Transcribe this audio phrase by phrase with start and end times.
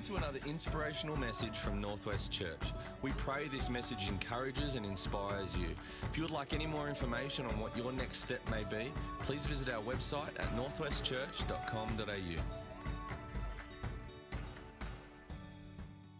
[0.00, 2.72] Welcome to another inspirational message from Northwest Church.
[3.02, 5.66] We pray this message encourages and inspires you.
[6.10, 8.90] If you would like any more information on what your next step may be,
[9.24, 12.40] please visit our website at northwestchurch.com.au.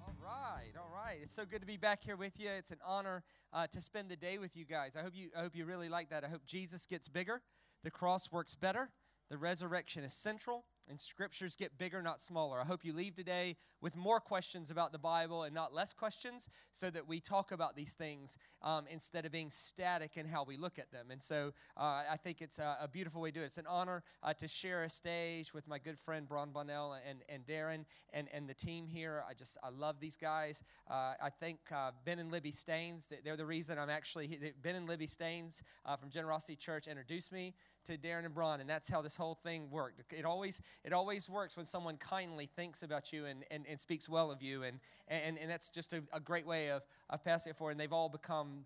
[0.03, 1.19] All right, all right.
[1.23, 2.51] It's so good to be back here with you.
[2.51, 4.93] It's an honor uh, to spend the day with you guys.
[4.95, 6.23] I hope you, I hope you really like that.
[6.23, 7.41] I hope Jesus gets bigger,
[7.83, 8.91] the cross works better,
[9.31, 12.61] the resurrection is central, and scriptures get bigger, not smaller.
[12.61, 16.49] I hope you leave today with more questions about the Bible and not less questions
[16.73, 20.57] so that we talk about these things um, instead of being static in how we
[20.57, 21.07] look at them.
[21.11, 23.47] And so uh, I think it's a, a, beautiful way to do it.
[23.47, 27.21] It's an honor uh, to share a stage with my good friend Bron Bonnell and,
[27.29, 29.23] and Darren and, and the team here.
[29.29, 30.61] I just, I love these guys.
[30.91, 34.89] Uh, I think uh, Ben and Libby Staines, they're the reason I'm actually, Ben and
[34.89, 37.55] Libby Staines uh, from Generosity Church introduced me
[37.87, 40.01] to Darren and Bron, and that's how this whole thing worked.
[40.13, 44.09] It always it always works when someone kindly thinks about you and, and, and speaks
[44.09, 47.51] well of you, and, and, and that's just a, a great way of, of passing
[47.51, 47.73] it forward.
[47.73, 48.65] And they've all become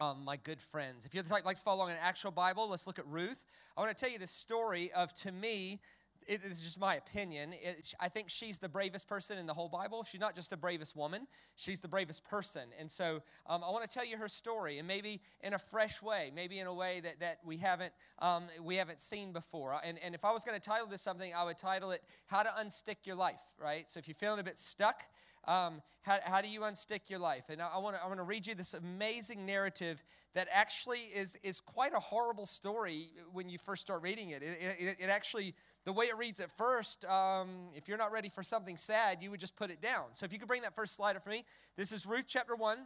[0.00, 1.06] um, my good friends.
[1.06, 3.44] If you'd like to follow along an actual Bible, let's look at Ruth.
[3.76, 5.80] I want to tell you the story of, to me,
[6.28, 7.54] it is just my opinion.
[7.54, 10.04] It, I think she's the bravest person in the whole Bible.
[10.04, 11.26] She's not just the bravest woman,
[11.56, 12.68] she's the bravest person.
[12.78, 16.02] And so um, I want to tell you her story, and maybe in a fresh
[16.02, 19.74] way, maybe in a way that, that we, haven't, um, we haven't seen before.
[19.82, 22.42] And, and if I was going to title this something, I would title it How
[22.42, 23.88] to Unstick Your Life, right?
[23.90, 25.04] So if you're feeling a bit stuck,
[25.46, 27.44] um, how, how do you unstick your life?
[27.48, 30.02] And I, want to I wanna read you this amazing narrative
[30.34, 34.42] that actually is, is quite a horrible story when you first start reading it.
[34.42, 35.54] It, it, it actually
[35.88, 39.30] the way it reads at first, um, if you're not ready for something sad, you
[39.30, 40.04] would just put it down.
[40.12, 41.46] So if you could bring that first slide up for me.
[41.78, 42.76] This is Ruth chapter 1,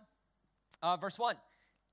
[0.85, 1.35] uh, verse 1.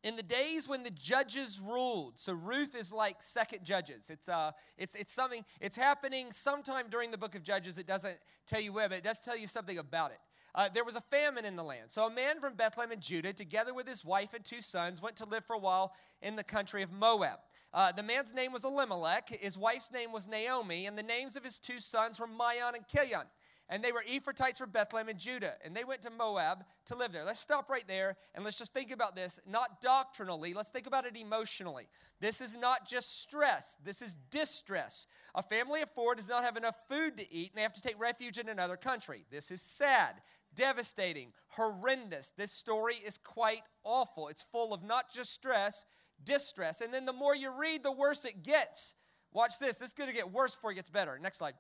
[0.04, 4.12] In the days when the judges ruled, so Ruth is like second judges.
[4.12, 7.80] It's, uh, it's, it's something, it's happening sometime during the book of Judges.
[7.80, 10.20] It doesn't tell you where, but it does tell you something about it.
[10.54, 11.86] Uh, there was a famine in the land.
[11.88, 15.16] So a man from Bethlehem in Judah, together with his wife and two sons, went
[15.16, 17.40] to live for a while in the country of Moab.
[17.74, 21.44] Uh, the man's name was Elimelech, his wife's name was Naomi, and the names of
[21.44, 23.28] his two sons were Mahlon and Chilion.
[23.72, 25.54] And they were Ephrathites from Bethlehem and Judah.
[25.64, 27.24] And they went to Moab to live there.
[27.24, 31.06] Let's stop right there and let's just think about this, not doctrinally, let's think about
[31.06, 31.88] it emotionally.
[32.20, 35.06] This is not just stress, this is distress.
[35.36, 37.82] A family of four does not have enough food to eat and they have to
[37.82, 39.24] take refuge in another country.
[39.30, 40.16] This is sad,
[40.56, 42.34] devastating, horrendous.
[42.36, 44.30] This story is quite awful.
[44.30, 45.86] It's full of not just stress,
[46.24, 46.82] distress.
[46.82, 48.94] And then the more you read, the worse it gets.
[49.32, 49.78] Watch this.
[49.78, 51.18] This is going to get worse before it gets better.
[51.22, 51.54] Next slide.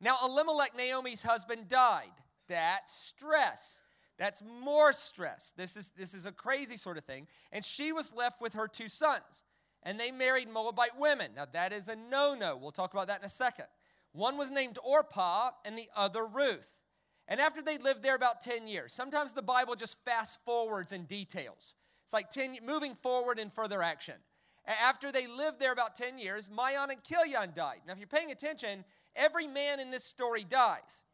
[0.00, 2.10] Now, Elimelech, Naomi's husband, died.
[2.48, 3.80] That's stress.
[4.18, 5.52] That's more stress.
[5.56, 7.26] This is, this is a crazy sort of thing.
[7.52, 9.42] And she was left with her two sons.
[9.82, 11.32] And they married Moabite women.
[11.36, 12.56] Now, that is a no no.
[12.56, 13.66] We'll talk about that in a second.
[14.12, 16.78] One was named Orpah, and the other Ruth.
[17.28, 21.04] And after they lived there about 10 years, sometimes the Bible just fast forwards in
[21.04, 21.74] details.
[22.04, 24.14] It's like 10, moving forward in further action.
[24.66, 27.80] After they lived there about 10 years, Mahlon and Chilion died.
[27.86, 28.84] Now, if you're paying attention,
[29.16, 31.04] every man in this story dies.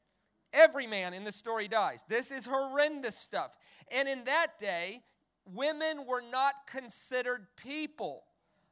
[0.53, 2.05] Every man in this story dies.
[2.09, 3.57] This is horrendous stuff.
[3.91, 5.03] And in that day,
[5.47, 8.25] women were not considered people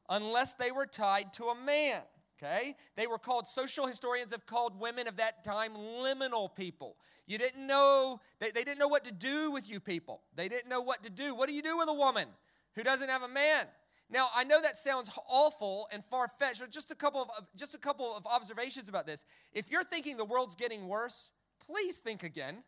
[0.08, 2.02] unless they were tied to a man.
[2.36, 2.76] Okay?
[2.96, 6.96] They were called, social historians have called women of that time liminal people.
[7.26, 10.20] You didn't know, they, they didn't know what to do with you people.
[10.34, 11.34] They didn't know what to do.
[11.34, 12.28] What do you do with a woman
[12.74, 13.66] who doesn't have a man?
[14.08, 17.74] Now, I know that sounds awful and far fetched, but just a couple of just
[17.74, 19.24] a couple of observations about this.
[19.52, 21.30] If you're thinking the world's getting worse,
[21.66, 22.62] please think again.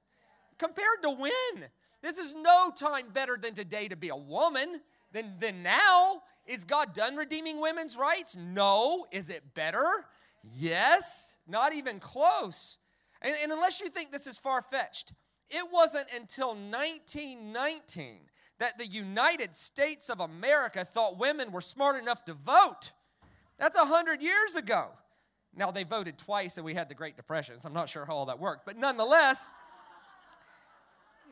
[0.59, 1.69] Compared to when?
[2.03, 4.81] This is no time better than today to be a woman
[5.13, 6.23] than, than now.
[6.47, 8.37] Is God done redeeming women's rights?
[8.37, 9.07] No.
[9.13, 9.87] Is it better?
[10.57, 11.37] Yes.
[11.47, 12.79] Not even close.
[13.23, 15.13] And, and unless you think this is far fetched,
[15.51, 18.21] it wasn't until 1919
[18.59, 22.93] that the United States of America thought women were smart enough to vote.
[23.59, 24.89] That's a 100 years ago.
[25.57, 28.15] Now, they voted twice and we had the Great Depression, so I'm not sure how
[28.15, 28.67] all that worked.
[28.67, 29.51] But nonetheless,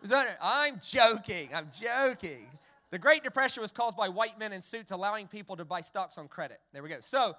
[0.42, 1.50] I'm joking.
[1.54, 2.46] I'm joking.
[2.90, 6.18] The Great Depression was caused by white men in suits allowing people to buy stocks
[6.18, 6.60] on credit.
[6.72, 6.98] There we go.
[7.00, 7.36] So,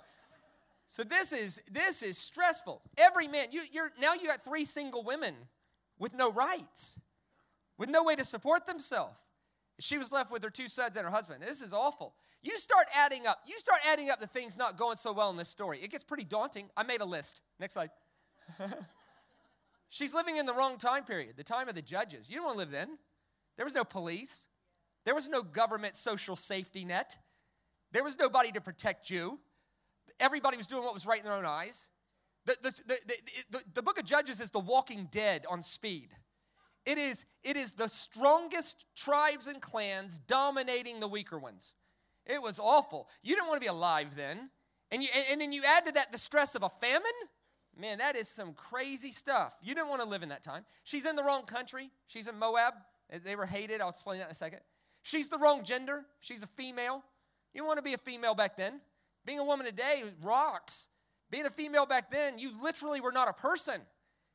[0.87, 2.81] so this is this is stressful.
[2.97, 5.35] Every man, you, you're now you got three single women
[5.99, 6.99] with no rights,
[7.77, 9.15] with no way to support themselves.
[9.79, 11.43] She was left with her two sons and her husband.
[11.43, 12.15] This is awful.
[12.41, 13.39] You start adding up.
[13.45, 15.79] You start adding up the things not going so well in this story.
[15.81, 16.69] It gets pretty daunting.
[16.75, 17.41] I made a list.
[17.59, 17.91] Next slide.
[19.89, 22.29] She's living in the wrong time period, the time of the judges.
[22.29, 22.97] You don't want to live then.
[23.55, 24.45] There was no police.
[25.07, 27.15] There was no government social safety net.
[27.93, 29.39] There was nobody to protect you.
[30.19, 31.87] Everybody was doing what was right in their own eyes.
[32.43, 32.73] The, the,
[33.49, 36.09] the, the, book of Judges Judges is the walking dead on speed.
[36.85, 41.71] It is, it is the strongest tribes and clans dominating the weaker ones.
[42.25, 43.07] It was awful.
[43.23, 44.49] You didn't want to be alive then.
[44.91, 47.05] And, you, and then you add to that the stress of a famine.
[47.79, 49.53] Man, that is some crazy stuff.
[49.61, 50.65] You didn't want to live in that time.
[50.83, 51.91] She's in the wrong country.
[52.07, 52.73] She's in Moab.
[53.23, 53.79] They were hated.
[53.79, 54.59] I'll explain that in a second.
[55.07, 56.03] She's the wrong gender.
[56.19, 57.01] She's a female.
[57.53, 58.81] You want to be a female back then.
[59.25, 60.89] Being a woman today rocks.
[61.31, 63.79] Being a female back then, you literally were not a person.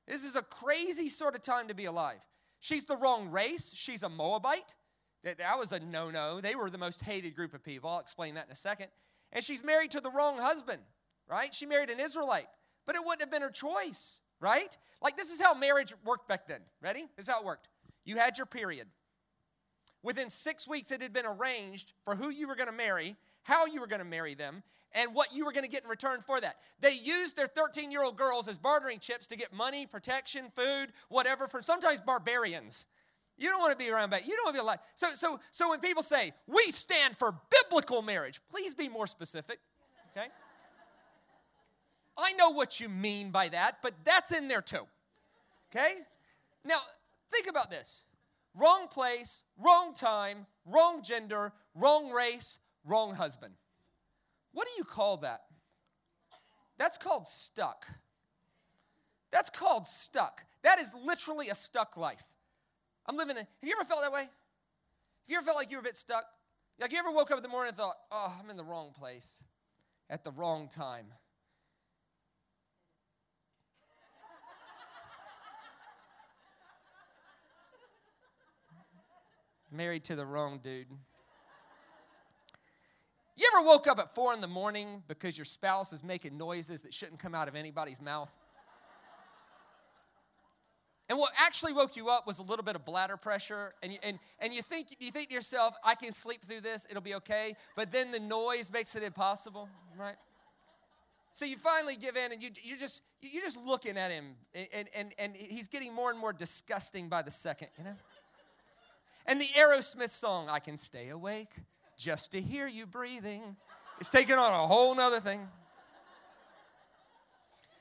[0.09, 2.21] This is a crazy sort of time to be alive.
[2.61, 3.71] She's the wrong race.
[3.75, 4.75] She's a Moabite.
[5.25, 6.41] That, that was a no no.
[6.41, 7.91] They were the most hated group of people.
[7.91, 8.87] I'll explain that in a second.
[9.31, 10.81] And she's married to the wrong husband,
[11.29, 11.55] right?
[11.55, 12.49] She married an Israelite,
[12.87, 14.75] but it wouldn't have been her choice, right?
[15.03, 16.61] Like, this is how marriage worked back then.
[16.81, 17.09] Ready?
[17.17, 17.69] This is how it worked.
[18.07, 18.89] You had your period.
[20.03, 23.67] Within six weeks, it had been arranged for who you were going to marry, how
[23.67, 24.63] you were going to marry them,
[24.95, 26.57] and what you were going to get in return for that.
[26.81, 30.93] They used their 13 year old girls as bartering chips to get money, protection, food,
[31.09, 32.85] whatever, from sometimes barbarians.
[33.39, 34.27] You don't want to be around that.
[34.27, 34.79] You don't want to be alive.
[34.95, 39.59] So, so, so when people say, we stand for biblical marriage, please be more specific,
[40.15, 40.29] okay?
[42.17, 44.87] I know what you mean by that, but that's in there too,
[45.75, 45.95] okay?
[46.65, 46.79] Now,
[47.33, 48.05] think about this
[48.55, 53.55] wrong place, wrong time, wrong gender, wrong race, wrong husband.
[54.53, 55.43] What do you call that?
[56.79, 57.87] That's called stuck.
[59.31, 60.43] That's called stuck.
[60.63, 62.25] That is literally a stuck life.
[63.07, 64.23] I'm living in, have you ever felt that way?
[64.23, 64.29] Have
[65.29, 66.25] you ever felt like you were a bit stuck?
[66.81, 68.93] Like you ever woke up in the morning and thought, oh, I'm in the wrong
[68.99, 69.43] place
[70.11, 71.07] at the wrong time?
[79.73, 80.87] Married to the wrong dude.
[83.37, 86.83] You ever woke up at four in the morning because your spouse is making noises
[86.83, 88.31] that shouldn't come out of anybody's mouth?
[91.09, 93.99] And what actually woke you up was a little bit of bladder pressure, and you,
[94.03, 97.15] and, and you, think, you think to yourself, I can sleep through this, it'll be
[97.17, 100.17] okay, but then the noise makes it impossible, right?
[101.33, 104.89] So you finally give in, and you, you're, just, you're just looking at him, and,
[104.95, 107.97] and, and he's getting more and more disgusting by the second, you know?
[109.27, 111.51] And the Aerosmith song, I Can Stay Awake
[111.97, 113.57] just to hear you breathing,
[114.01, 115.47] is taking on a whole nother thing.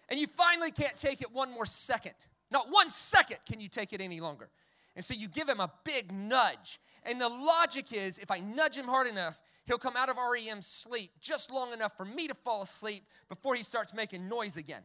[0.09, 2.13] And you finally can't take it one more second.
[2.51, 4.49] Not one second can you take it any longer.
[4.95, 6.79] And so you give him a big nudge.
[7.03, 10.61] And the logic is if I nudge him hard enough, he'll come out of REM
[10.61, 14.83] sleep just long enough for me to fall asleep before he starts making noise again.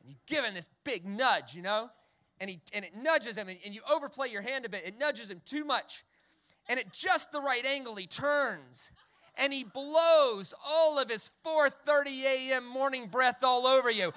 [0.00, 1.90] And you give him this big nudge, you know?
[2.40, 4.84] And, he, and it nudges him, and, and you overplay your hand a bit.
[4.86, 6.04] It nudges him too much.
[6.68, 8.90] And at just the right angle, he turns
[9.38, 12.66] and he blows all of his 4:30 a.m.
[12.66, 14.12] morning breath all over you.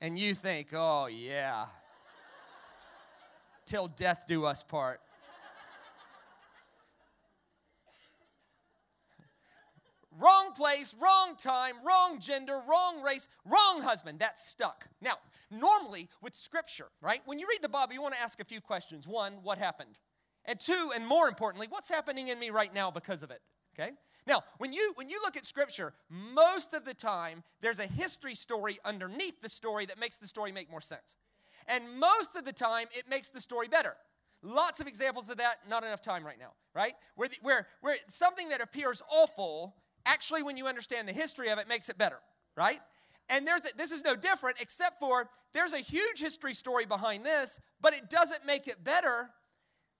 [0.00, 1.66] and you think, oh, yeah,
[3.64, 5.00] till death do us part.
[10.18, 14.18] Wrong place, wrong time, wrong gender, wrong race, wrong husband.
[14.18, 14.86] That's stuck.
[15.00, 15.14] Now,
[15.50, 18.60] normally with scripture, right, when you read the Bible, you want to ask a few
[18.60, 19.06] questions.
[19.06, 19.98] One, what happened?
[20.44, 23.40] And two, and more importantly, what's happening in me right now because of it?
[23.78, 23.92] Okay?
[24.26, 28.34] Now, when you when you look at scripture, most of the time there's a history
[28.34, 31.16] story underneath the story that makes the story make more sense.
[31.66, 33.96] And most of the time it makes the story better.
[34.42, 36.92] Lots of examples of that, not enough time right now, right?
[37.16, 39.74] Where, the, where, where something that appears awful,
[40.06, 42.18] actually, when you understand the history of it, makes it better,
[42.56, 42.80] right?
[43.28, 47.24] And there's a, this is no different, except for there's a huge history story behind
[47.24, 49.30] this, but it doesn't make it better,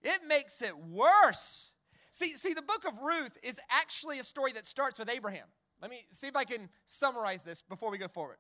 [0.02, 1.73] it makes it worse.
[2.11, 5.46] See, see, the book of Ruth is actually a story that starts with Abraham.
[5.80, 8.37] Let me see if I can summarize this before we go forward.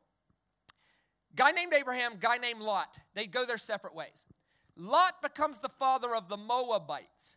[1.34, 2.96] Guy named Abraham, guy named Lot.
[3.14, 4.26] They go their separate ways.
[4.76, 7.36] Lot becomes the father of the Moabites.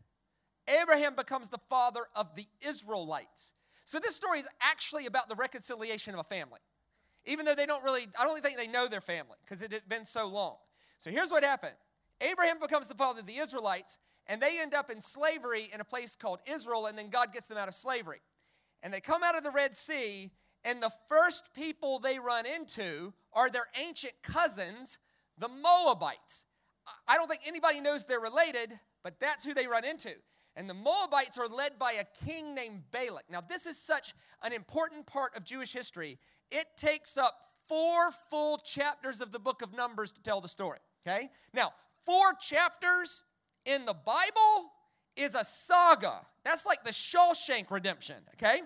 [0.67, 3.53] Abraham becomes the father of the Israelites.
[3.87, 6.59] So this story is actually about the reconciliation of a family.
[7.23, 9.87] Even though they don't really, I don't think they know their family because it had
[9.87, 10.57] been so long.
[10.99, 11.75] So here's what happened
[12.19, 15.85] Abraham becomes the father of the Israelites, and they end up in slavery in a
[15.85, 18.19] place called Israel, and then God gets them out of slavery.
[18.83, 20.31] And they come out of the Red Sea,
[20.65, 24.97] and the first people they run into are their ancient cousins,
[25.37, 26.43] the Moabites.
[27.07, 30.11] I don't think anybody knows they're related, but that's who they run into.
[30.57, 33.25] And the Moabites are led by a king named Balak.
[33.29, 36.17] Now, this is such an important part of Jewish history.
[36.49, 40.79] It takes up four full chapters of the book of Numbers to tell the story.
[41.05, 41.29] Okay?
[41.53, 41.73] Now,
[42.07, 43.21] four chapters
[43.65, 44.71] in the Bible
[45.15, 46.21] is a saga.
[46.43, 48.61] That's like the Shawshank Redemption, okay?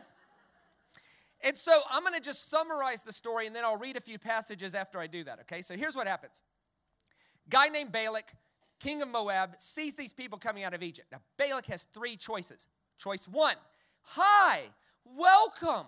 [1.44, 4.20] And so I'm going to just summarize the story and then I'll read a few
[4.20, 5.62] passages after I do that, okay?
[5.62, 6.42] So here's what happens
[7.50, 8.32] Guy named Balak,
[8.82, 11.08] king of Moab, sees these people coming out of Egypt.
[11.12, 12.68] Now, Balak has three choices.
[12.98, 13.56] Choice one
[14.04, 14.64] Hi,
[15.06, 15.86] welcome.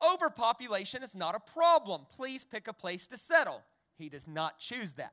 [0.00, 2.02] Overpopulation is not a problem.
[2.14, 3.62] Please pick a place to settle.
[3.96, 5.12] He does not choose that.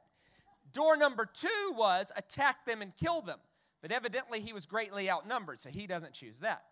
[0.71, 3.39] Door number two was attack them and kill them.
[3.81, 6.63] But evidently, he was greatly outnumbered, so he doesn't choose that.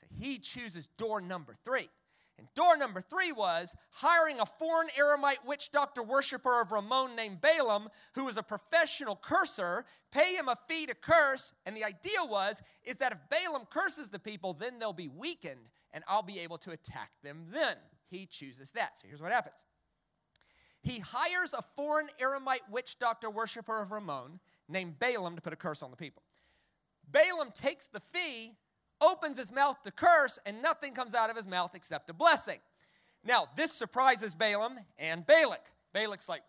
[0.00, 1.88] So he chooses door number three.
[2.42, 7.40] And door number three was hiring a foreign Aramite witch doctor worshiper of Ramon named
[7.40, 11.52] Balaam, who was a professional curser, pay him a fee to curse.
[11.64, 15.70] And the idea was is that if Balaam curses the people, then they'll be weakened
[15.92, 17.76] and I'll be able to attack them then.
[18.08, 18.98] He chooses that.
[18.98, 19.64] So here's what happens.
[20.80, 25.56] He hires a foreign Aramite witch doctor worshiper of Ramon named Balaam to put a
[25.56, 26.24] curse on the people.
[27.08, 28.56] Balaam takes the fee
[29.02, 32.58] opens his mouth to curse, and nothing comes out of his mouth except a blessing.
[33.24, 35.64] Now, this surprises Balaam and Balak.
[35.92, 36.42] Balak's like,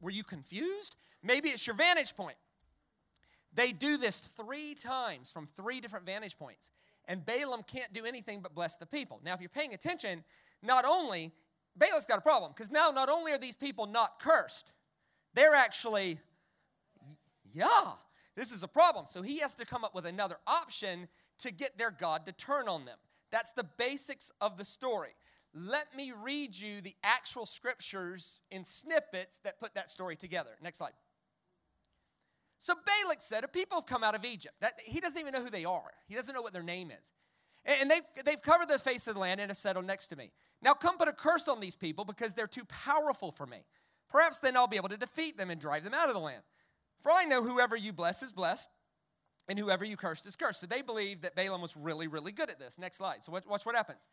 [0.00, 0.96] Were you confused?
[1.22, 2.36] Maybe it's your vantage point.
[3.54, 6.70] They do this three times from three different vantage points,
[7.06, 9.20] and Balaam can't do anything but bless the people.
[9.24, 10.24] Now, if you're paying attention,
[10.62, 11.32] not only,
[11.76, 14.72] Balak's got a problem, because now not only are these people not cursed,
[15.34, 16.18] they're actually,
[17.52, 17.92] yeah,
[18.36, 19.06] this is a problem.
[19.06, 21.08] So he has to come up with another option
[21.40, 22.98] to get their God to turn on them.
[23.30, 25.14] That's the basics of the story.
[25.54, 30.50] Let me read you the actual scriptures in snippets that put that story together.
[30.62, 30.92] Next slide.
[32.60, 34.54] So Balak said, A people have come out of Egypt.
[34.60, 37.10] That, he doesn't even know who they are, he doesn't know what their name is.
[37.64, 40.32] And they've, they've covered the face of the land and have settled next to me.
[40.62, 43.58] Now come put a curse on these people because they're too powerful for me.
[44.08, 46.42] Perhaps then I'll be able to defeat them and drive them out of the land.
[47.02, 48.68] For I know whoever you bless is blessed,
[49.48, 50.60] and whoever you cursed is cursed.
[50.60, 52.78] So they believed that Balaam was really, really good at this.
[52.78, 53.24] Next slide.
[53.24, 54.08] So watch what happens.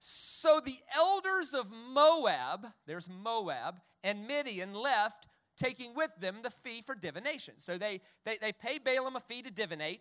[0.00, 6.82] So the elders of Moab, there's Moab, and Midian left, taking with them the fee
[6.82, 7.54] for divination.
[7.56, 10.00] So they, they, they pay Balaam a fee to divinate.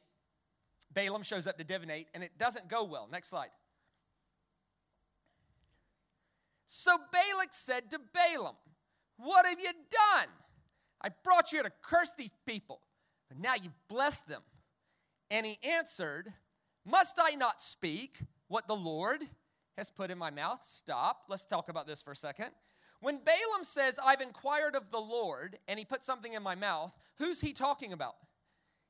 [0.93, 3.07] Balaam shows up to divinate, and it doesn't go well.
[3.11, 3.49] Next slide.
[6.67, 8.55] So Balak said to Balaam,
[9.17, 10.27] What have you done?
[11.01, 12.81] I brought you here to curse these people,
[13.29, 14.41] but now you've blessed them.
[15.29, 16.33] And he answered,
[16.85, 19.21] Must I not speak what the Lord
[19.77, 20.63] has put in my mouth?
[20.63, 21.23] Stop.
[21.29, 22.49] Let's talk about this for a second.
[22.99, 26.93] When Balaam says, I've inquired of the Lord, and he put something in my mouth,
[27.17, 28.15] who's he talking about?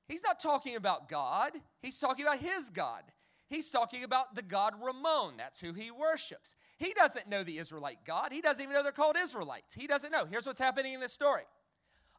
[0.07, 3.03] He's not talking about God, he's talking about his God.
[3.49, 5.35] He's talking about the God Ramon.
[5.37, 6.53] That's who he worships.
[6.77, 8.33] He doesn't know the Israelite God.
[8.33, 9.73] He doesn't even know they're called Israelites.
[9.73, 10.25] He doesn't know.
[10.29, 11.43] Here's what's happening in this story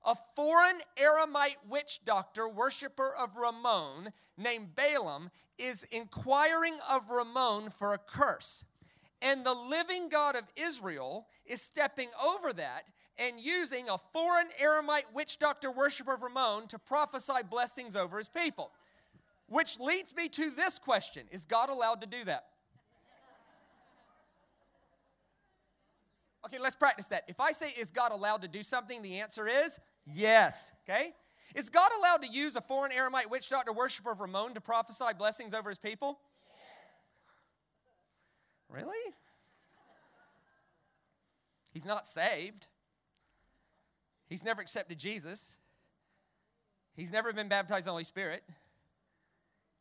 [0.05, 7.95] a foreign Aramite witch doctor, worshiper of Ramon, named Balaam, is inquiring of Ramon for
[7.95, 8.65] a curse.
[9.21, 15.13] And the living God of Israel is stepping over that and using a foreign Aramite
[15.13, 18.71] witch doctor, worshiper of Ramon to prophesy blessings over his people.
[19.49, 22.47] Which leads me to this question Is God allowed to do that?
[26.45, 27.25] Okay, let's practice that.
[27.29, 29.03] If I say, Is God allowed to do something?
[29.03, 29.79] The answer is
[30.15, 30.73] Yes.
[30.89, 31.13] Okay?
[31.55, 35.13] Is God allowed to use a foreign Aramite witch doctor worshiper of Ramon to prophesy
[35.17, 36.21] blessings over his people?
[38.71, 38.83] Yes.
[38.83, 39.15] Really?
[41.73, 42.67] He's not saved.
[44.29, 45.57] He's never accepted Jesus.
[46.95, 48.43] He's never been baptized in the Holy Spirit.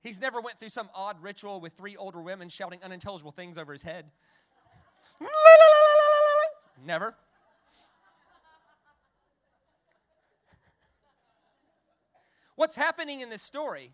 [0.02, 3.74] He's never went through some odd ritual with three older women shouting unintelligible things over
[3.74, 4.06] his head.
[6.86, 7.16] Never.
[12.56, 13.92] What's happening in this story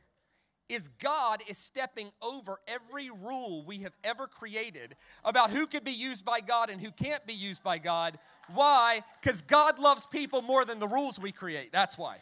[0.69, 5.91] is God is stepping over every rule we have ever created about who could be
[5.91, 8.17] used by God and who can't be used by God.
[8.53, 9.03] Why?
[9.21, 11.71] Because God loves people more than the rules we create.
[11.73, 12.17] That's why.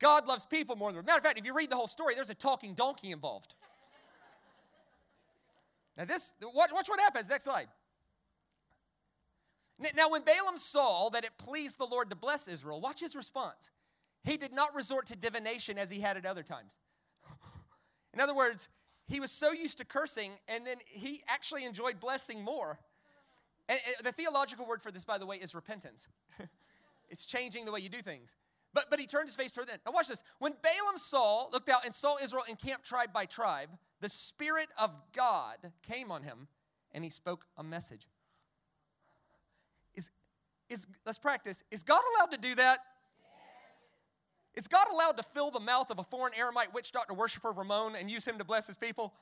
[0.00, 1.04] God loves people more than.
[1.04, 3.54] Matter of fact, if you read the whole story, there's a talking donkey involved.
[5.96, 7.28] Now, this, watch, watch what happens.
[7.28, 7.68] Next slide.
[9.78, 13.70] Now, when Balaam saw that it pleased the Lord to bless Israel, watch his response.
[14.24, 16.76] He did not resort to divination as he had at other times.
[18.14, 18.68] In other words,
[19.06, 22.78] he was so used to cursing, and then he actually enjoyed blessing more.
[23.68, 26.08] And the theological word for this, by the way, is repentance.
[27.08, 28.34] it's changing the way you do things.
[28.74, 29.78] But, but he turned his face toward them.
[29.86, 30.22] Now, watch this.
[30.38, 33.70] When Balaam saw, looked out and saw Israel encamped tribe by tribe,
[34.00, 36.48] the Spirit of God came on him,
[36.92, 38.06] and he spoke a message.
[40.68, 41.62] Is, let's practice.
[41.70, 42.80] Is God allowed to do that?
[44.54, 47.94] Is God allowed to fill the mouth of a foreign Aramite witch doctor worshiper Ramon
[47.94, 49.14] and use him to bless his people?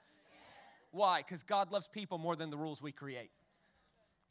[0.93, 1.19] Why?
[1.19, 3.31] Because God loves people more than the rules we create.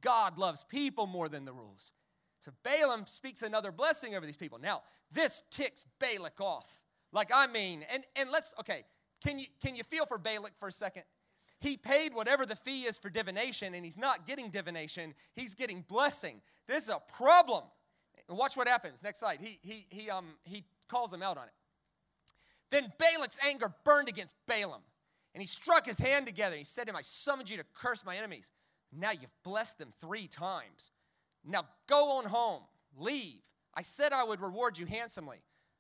[0.02, 1.92] God loves people more than the rules.
[2.40, 4.60] So Balaam speaks another blessing over these people.
[4.60, 4.82] Now,
[5.12, 6.68] this ticks Balak off.
[7.12, 8.84] Like I mean, and, and let's okay,
[9.24, 11.04] can you can you feel for Balak for a second?
[11.60, 15.84] He paid whatever the fee is for divination, and he's not getting divination, he's getting
[15.88, 16.42] blessing.
[16.68, 17.64] This is a problem.
[18.30, 19.04] Watch what happens.
[19.04, 19.40] Next slide.
[19.42, 21.54] He he he um he calls him out on it.
[22.72, 24.82] Then Balak's anger burned against Balaam,
[25.34, 26.56] and he struck his hand together.
[26.56, 28.50] He said to him, I summoned you to curse my enemies.
[28.92, 30.90] Now you've blessed them three times.
[31.44, 32.64] Now go on home,
[32.98, 33.42] leave.
[33.76, 35.38] I said I would reward you handsomely,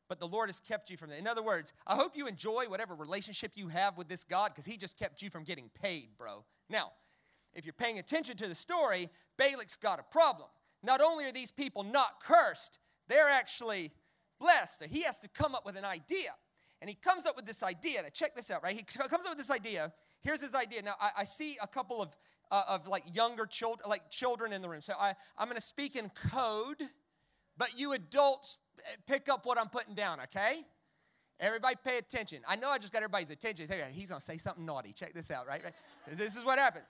[0.08, 1.20] but the Lord has kept you from that.
[1.20, 4.66] In other words, I hope you enjoy whatever relationship you have with this God because
[4.66, 6.46] he just kept you from getting paid, bro.
[6.70, 6.92] Now,
[7.54, 10.50] if you're paying attention to the story, Balak's got a problem.
[10.84, 13.92] Not only are these people not cursed, they're actually
[14.40, 14.80] blessed.
[14.80, 16.36] So he has to come up with an idea.
[16.82, 18.02] And he comes up with this idea.
[18.02, 18.76] Now, check this out, right?
[18.76, 19.94] He comes up with this idea.
[20.22, 20.82] Here's his idea.
[20.82, 22.16] Now, I, I see a couple of,
[22.52, 24.82] uh, of like younger children, like children in the room.
[24.82, 26.82] So I, I'm going to speak in code,
[27.58, 28.58] but you adults
[29.08, 30.65] pick up what I'm putting down, okay?
[31.39, 32.39] Everybody pay attention.
[32.48, 33.67] I know I just got everybody's attention.
[33.91, 34.94] He's going to say something naughty.
[34.94, 35.63] Check this out, right?
[35.63, 35.74] right?
[36.13, 36.88] This is what happens.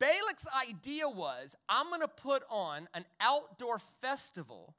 [0.00, 4.74] Balak's idea was I'm going to put on an outdoor festival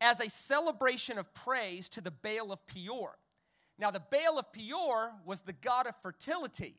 [0.00, 3.16] as a celebration of praise to the Baal of Peor.
[3.78, 6.76] Now, the Baal of Peor was the god of fertility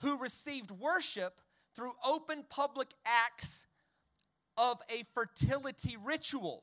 [0.00, 1.40] who received worship
[1.74, 3.66] through open public acts
[4.60, 6.62] of a fertility ritual.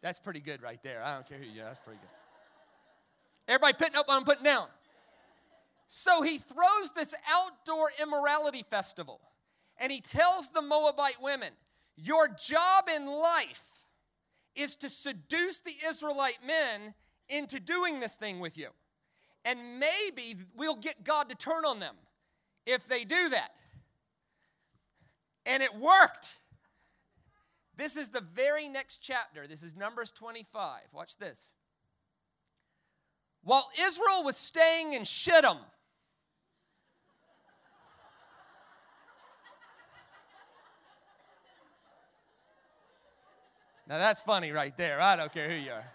[0.00, 1.02] That's pretty good right there.
[1.02, 3.52] I don't care who you are, that's pretty good.
[3.52, 4.68] Everybody putting up what I'm putting down.
[5.88, 9.20] So he throws this outdoor immorality festival
[9.80, 11.50] and he tells the Moabite women,
[11.96, 13.64] Your job in life
[14.54, 16.94] is to seduce the Israelite men
[17.28, 18.68] into doing this thing with you.
[19.44, 21.96] And maybe we'll get God to turn on them
[22.68, 23.50] if they do that.
[25.46, 26.36] And it worked.
[27.76, 29.46] This is the very next chapter.
[29.46, 30.82] This is Numbers 25.
[30.92, 31.54] Watch this.
[33.42, 35.56] While Israel was staying in Shittim,
[43.88, 45.00] Now that's funny right there.
[45.00, 45.90] I don't care who you are.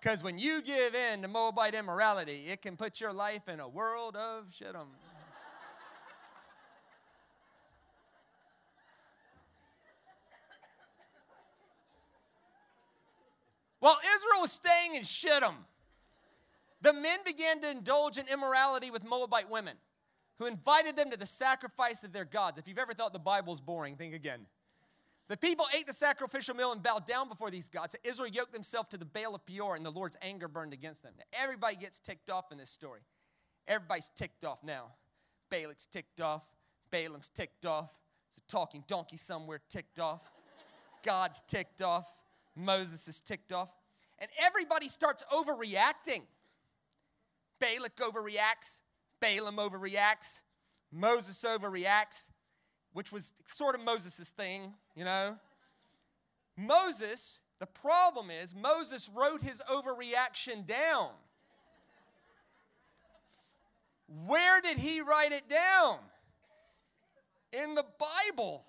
[0.00, 3.68] Because when you give in to Moabite immorality, it can put your life in a
[3.68, 4.88] world of shittum.
[13.82, 15.56] While Israel was staying in Shittim,
[16.82, 19.74] the men began to indulge in immorality with Moabite women
[20.38, 22.58] who invited them to the sacrifice of their gods.
[22.58, 24.46] If you've ever thought the Bible's boring, think again.
[25.26, 27.94] The people ate the sacrificial meal and bowed down before these gods.
[27.94, 31.02] So Israel yoked themselves to the Baal of Peor, and the Lord's anger burned against
[31.02, 31.14] them.
[31.18, 33.00] Now, everybody gets ticked off in this story.
[33.66, 34.92] Everybody's ticked off now.
[35.50, 36.44] Balak's ticked off.
[36.92, 37.90] Balaam's ticked off.
[38.30, 40.20] There's a talking donkey somewhere ticked off.
[41.02, 42.06] God's ticked off.
[42.56, 43.70] Moses is ticked off.
[44.18, 46.22] And everybody starts overreacting.
[47.58, 48.80] Balak overreacts.
[49.20, 50.42] Balaam overreacts.
[50.92, 52.26] Moses overreacts
[52.92, 55.36] which was sort of Moses' thing, you know.
[56.56, 61.10] Moses, the problem is, Moses wrote his overreaction down.
[64.26, 65.98] Where did he write it down?
[67.52, 68.64] In the Bible.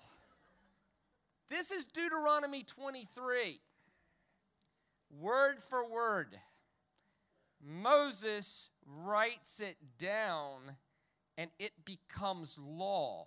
[1.50, 3.60] This is Deuteronomy 23,
[5.20, 6.38] word for word.
[7.62, 10.76] Moses writes it down
[11.36, 13.26] and it becomes law.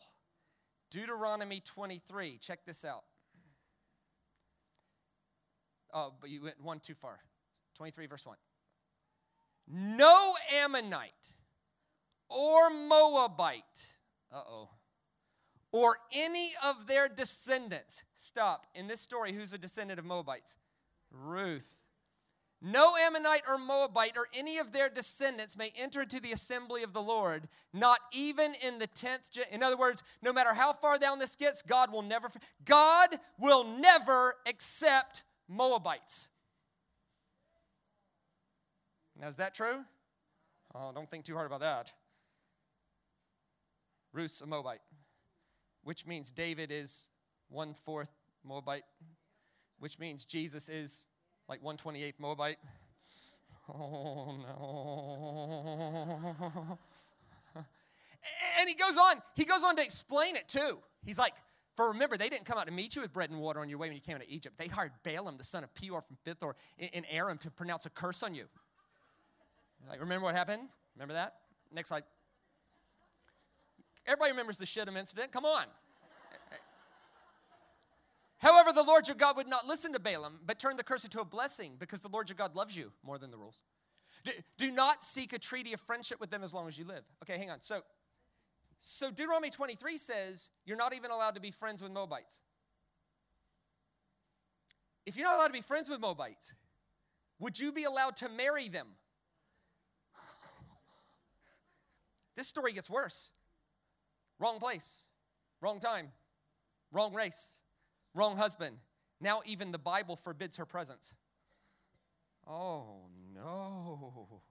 [0.92, 2.38] Deuteronomy 23.
[2.38, 3.04] Check this out.
[5.94, 7.20] Oh, but you went one too far.
[7.76, 8.38] 23, verse 1.
[9.70, 11.12] No Ammonite
[12.30, 13.64] or Moabite,
[14.32, 14.70] uh oh,
[15.72, 18.04] or any of their descendants.
[18.16, 18.66] Stop.
[18.74, 20.58] In this story, who's a descendant of Moabites?
[21.12, 21.77] Ruth.
[22.62, 26.92] No Ammonite or Moabite or any of their descendants may enter into the assembly of
[26.92, 29.30] the Lord, not even in the 10th.
[29.32, 32.30] Gen- in other words, no matter how far down this gets, God will never
[32.66, 36.28] God will never accept Moabites.
[39.20, 39.84] Now is that true?
[40.74, 41.92] Oh, don't think too hard about that.
[44.14, 44.82] Ruth's a Moabite,
[45.84, 47.10] which means David is
[47.50, 48.10] one fourth
[48.44, 48.84] Moabite,
[49.80, 51.06] which means Jesus is
[51.48, 52.58] like 128th Moabite.
[53.70, 55.68] Oh no.
[58.60, 60.80] And he goes on, he goes on to explain it too.
[61.06, 61.34] He's like,
[61.76, 63.78] For remember, they didn't come out to meet you with bread and water on your
[63.78, 64.58] way when you came out of Egypt.
[64.58, 67.90] They hired Balaam, the son of Peor from Pethor, in, in Aram to pronounce a
[67.90, 68.46] curse on you.
[69.90, 70.64] Like, remember what happened?
[70.96, 71.36] Remember that?
[71.74, 72.04] Next slide.
[74.06, 75.32] Everybody remembers the Shittim incident.
[75.32, 75.66] Come on.
[78.40, 81.20] However, the Lord your God would not listen to Balaam, but turned the curse into
[81.20, 83.60] a blessing because the Lord your God loves you more than the rules.
[84.24, 87.04] Do, do not seek a treaty of friendship with them as long as you live.
[87.24, 87.62] Okay, hang on.
[87.62, 87.82] So,
[88.80, 92.40] so Deuteronomy 23 says you're not even allowed to be friends with Moabites.
[95.06, 96.54] If you're not allowed to be friends with Moabites,
[97.40, 98.88] would you be allowed to marry them?
[102.36, 103.32] This story gets worse.
[104.40, 105.08] Wrong place,
[105.60, 106.10] wrong time,
[106.92, 107.58] wrong race,
[108.18, 108.78] wrong husband.
[109.22, 111.14] Now, even the Bible forbids her presence.
[112.48, 114.42] Oh, no.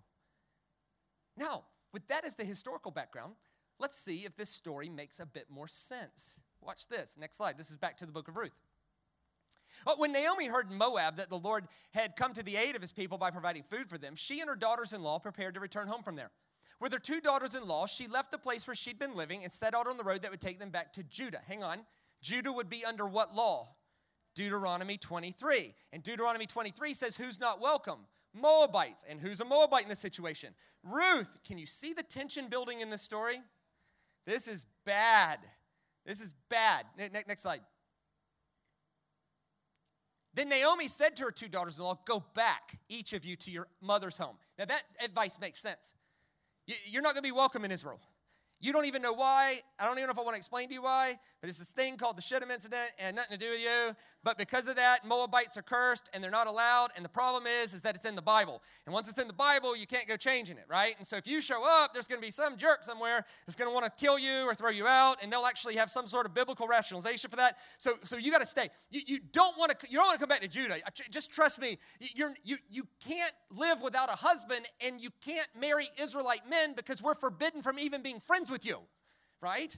[1.36, 3.34] Now, with that as the historical background,
[3.78, 6.40] let's see if this story makes a bit more sense.
[6.60, 7.16] Watch this.
[7.18, 7.58] Next slide.
[7.58, 8.56] This is back to the book of Ruth.
[9.84, 12.82] But when Naomi heard in Moab that the Lord had come to the aid of
[12.82, 15.60] his people by providing food for them, she and her daughters in law prepared to
[15.60, 16.30] return home from there.
[16.80, 19.52] With her two daughters in law, she left the place where she'd been living and
[19.52, 21.40] set out on the road that would take them back to Judah.
[21.46, 21.78] Hang on.
[22.26, 23.68] Judah would be under what law?
[24.34, 25.72] Deuteronomy 23.
[25.92, 28.00] And Deuteronomy 23 says, Who's not welcome?
[28.34, 29.04] Moabites.
[29.08, 30.52] And who's a Moabite in this situation?
[30.82, 31.38] Ruth.
[31.46, 33.40] Can you see the tension building in this story?
[34.26, 35.38] This is bad.
[36.04, 36.86] This is bad.
[36.98, 37.60] Next slide.
[40.34, 43.52] Then Naomi said to her two daughters in law, Go back, each of you, to
[43.52, 44.36] your mother's home.
[44.58, 45.92] Now, that advice makes sense.
[46.86, 48.00] You're not going to be welcome in Israel.
[48.60, 49.60] You don't even know why.
[49.78, 51.70] I don't even know if I want to explain to you why, but it's this
[51.70, 53.94] thing called the Shittim incident and nothing to do with you.
[54.24, 56.88] But because of that, Moabites are cursed and they're not allowed.
[56.96, 58.62] And the problem is, is that it's in the Bible.
[58.86, 60.94] And once it's in the Bible, you can't go changing it, right?
[60.98, 63.70] And so if you show up, there's going to be some jerk somewhere that's going
[63.70, 66.24] to want to kill you or throw you out, and they'll actually have some sort
[66.24, 67.58] of biblical rationalization for that.
[67.78, 68.70] So, so you got to stay.
[68.90, 69.86] You, you don't want to.
[69.90, 70.76] You don't want to come back to Judah.
[71.10, 71.78] Just trust me.
[72.00, 77.02] You're, you you can't live without a husband, and you can't marry Israelite men because
[77.02, 78.78] we're forbidden from even being friends with you,
[79.40, 79.76] right?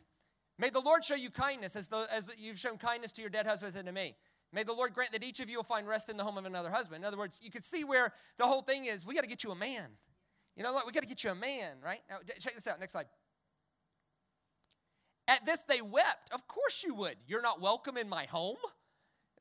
[0.59, 3.47] May the Lord show you kindness as, the, as you've shown kindness to your dead
[3.47, 4.17] husbands and to me.
[4.53, 6.45] May the Lord grant that each of you will find rest in the home of
[6.45, 7.03] another husband.
[7.03, 9.45] In other words, you can see where the whole thing is we got to get
[9.45, 9.91] you a man.
[10.57, 10.73] You know?
[10.87, 12.01] We got to get you a man, right?
[12.09, 12.81] Now, check this out.
[12.81, 13.07] Next slide.
[15.29, 16.33] At this, they wept.
[16.33, 17.17] Of course you would.
[17.27, 18.57] You're not welcome in my home?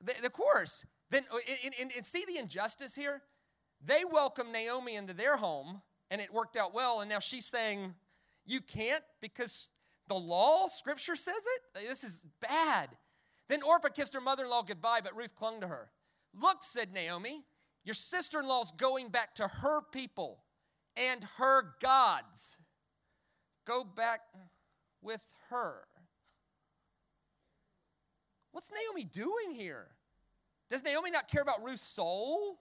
[0.04, 0.86] The, of course.
[1.10, 1.38] Then, uh,
[1.80, 3.22] and, and see the injustice here?
[3.84, 7.00] They welcomed Naomi into their home, and it worked out well.
[7.00, 7.96] And now she's saying,
[8.48, 9.70] You can't because
[10.08, 11.88] the law, scripture says it?
[11.88, 12.90] This is bad.
[13.50, 15.90] Then Orpah kissed her mother in law goodbye, but Ruth clung to her.
[16.34, 17.44] Look, said Naomi,
[17.84, 20.44] your sister in law's going back to her people
[20.96, 22.58] and her gods.
[23.66, 24.22] Go back
[25.02, 25.84] with her.
[28.52, 29.88] What's Naomi doing here?
[30.70, 32.60] Does Naomi not care about Ruth's soul?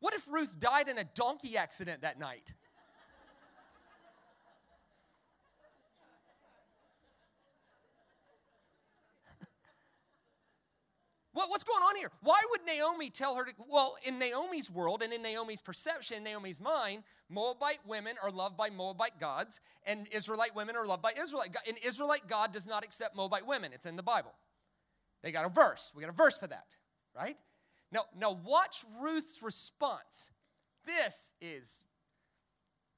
[0.00, 2.52] What if Ruth died in a donkey accident that night?
[11.38, 12.10] What, what's going on here?
[12.20, 13.52] Why would Naomi tell her to?
[13.70, 18.70] Well, in Naomi's world and in Naomi's perception, Naomi's mind, Moabite women are loved by
[18.70, 21.64] Moabite gods, and Israelite women are loved by Israelite gods.
[21.68, 23.70] And Israelite God does not accept Moabite women.
[23.72, 24.32] It's in the Bible.
[25.22, 25.92] They got a verse.
[25.94, 26.66] We got a verse for that,
[27.14, 27.36] right?
[27.92, 30.30] Now, now watch Ruth's response.
[30.86, 31.84] This is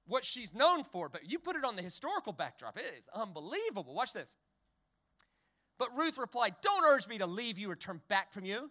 [0.06, 2.78] what she's known for, but you put it on the historical backdrop.
[2.78, 3.92] It is unbelievable.
[3.92, 4.34] Watch this.
[5.80, 8.70] But Ruth replied, Don't urge me to leave you or turn back from you.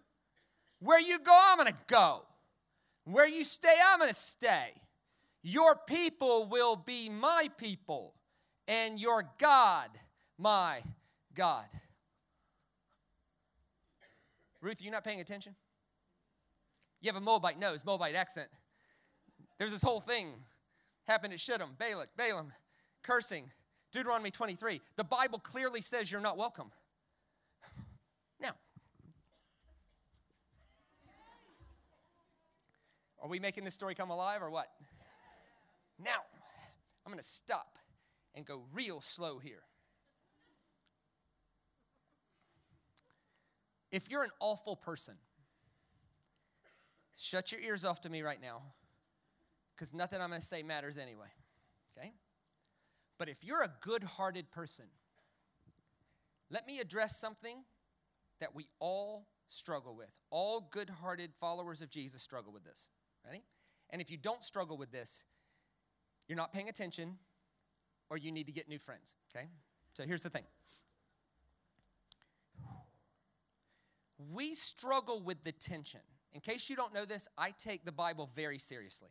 [0.80, 2.22] Where you go, I'm going to go.
[3.04, 4.70] Where you stay, I'm going to stay.
[5.42, 8.14] Your people will be my people,
[8.68, 9.90] and your God,
[10.38, 10.84] my
[11.34, 11.66] God.
[14.62, 15.56] Ruth, you're not paying attention?
[17.02, 18.50] You have a Moabite nose, Moabite accent.
[19.58, 20.28] There's this whole thing
[21.06, 22.54] happened at Shittim, Balak, Balaam,
[23.02, 23.50] cursing.
[23.92, 24.82] Deuteronomy 23.
[24.98, 26.72] The Bible clearly says you're not welcome.
[28.42, 28.54] Now,
[33.22, 34.68] are we making this story come alive or what?
[36.04, 36.22] Now,
[37.06, 37.78] I'm going to stop
[38.36, 39.64] and go real slow here.
[43.92, 45.16] If you're an awful person,
[47.18, 48.62] shut your ears off to me right now
[49.76, 51.28] because nothing I'm going to say matters anyway.
[51.98, 52.14] Okay?
[53.18, 54.86] But if you're a good hearted person,
[56.52, 57.64] let me address something
[58.40, 60.10] that we all struggle with.
[60.30, 62.88] All good hearted followers of Jesus struggle with this.
[63.26, 63.44] Ready?
[63.90, 65.24] And if you don't struggle with this,
[66.28, 67.18] you're not paying attention
[68.10, 69.16] or you need to get new friends.
[69.36, 69.48] Okay?
[69.94, 70.44] So here's the thing
[74.34, 76.02] we struggle with the tension.
[76.34, 79.10] In case you don't know this, I take the Bible very seriously.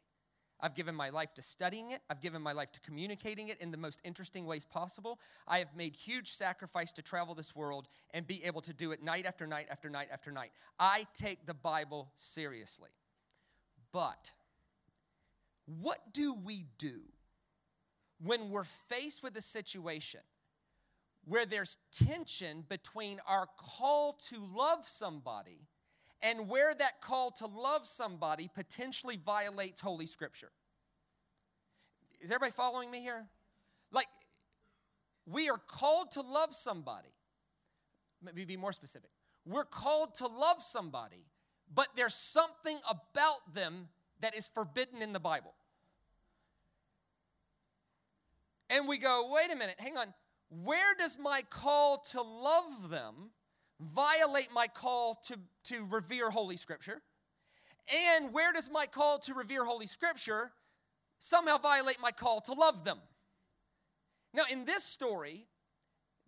[0.61, 2.01] I've given my life to studying it.
[2.11, 5.21] I've given my life to communicating it in the most interesting ways possible.
[5.47, 9.03] I have made huge sacrifice to travel this world and be able to do it
[9.03, 10.51] night after night after night after night.
[10.79, 12.91] I take the Bible seriously.
[13.93, 14.33] But
[15.81, 17.03] what do we do
[18.23, 20.21] when we're faced with a situation
[21.25, 25.69] where there's tension between our call to love somebody
[26.23, 30.51] and where that call to love somebody potentially violates Holy Scripture.
[32.21, 33.27] Is everybody following me here?
[33.93, 34.09] Like,
[35.27, 37.15] we are called to love somebody.
[38.23, 39.11] Maybe be more specific.
[39.47, 41.25] We're called to love somebody,
[41.73, 43.89] but there's something about them
[44.21, 45.55] that is forbidden in the Bible.
[48.71, 50.13] And we go, wait a minute, hang on.
[50.51, 53.31] Where does my call to love them
[53.81, 57.03] violate my call to, to revere Holy Scripture?
[58.17, 60.53] And where does my call to revere Holy Scripture
[61.19, 62.99] somehow violate my call to love them?
[64.35, 65.47] Now, in this story,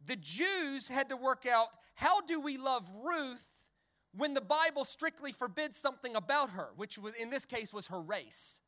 [0.07, 3.47] the Jews had to work out how do we love Ruth
[4.17, 8.01] when the Bible strictly forbids something about her, which was, in this case was her
[8.01, 8.61] race.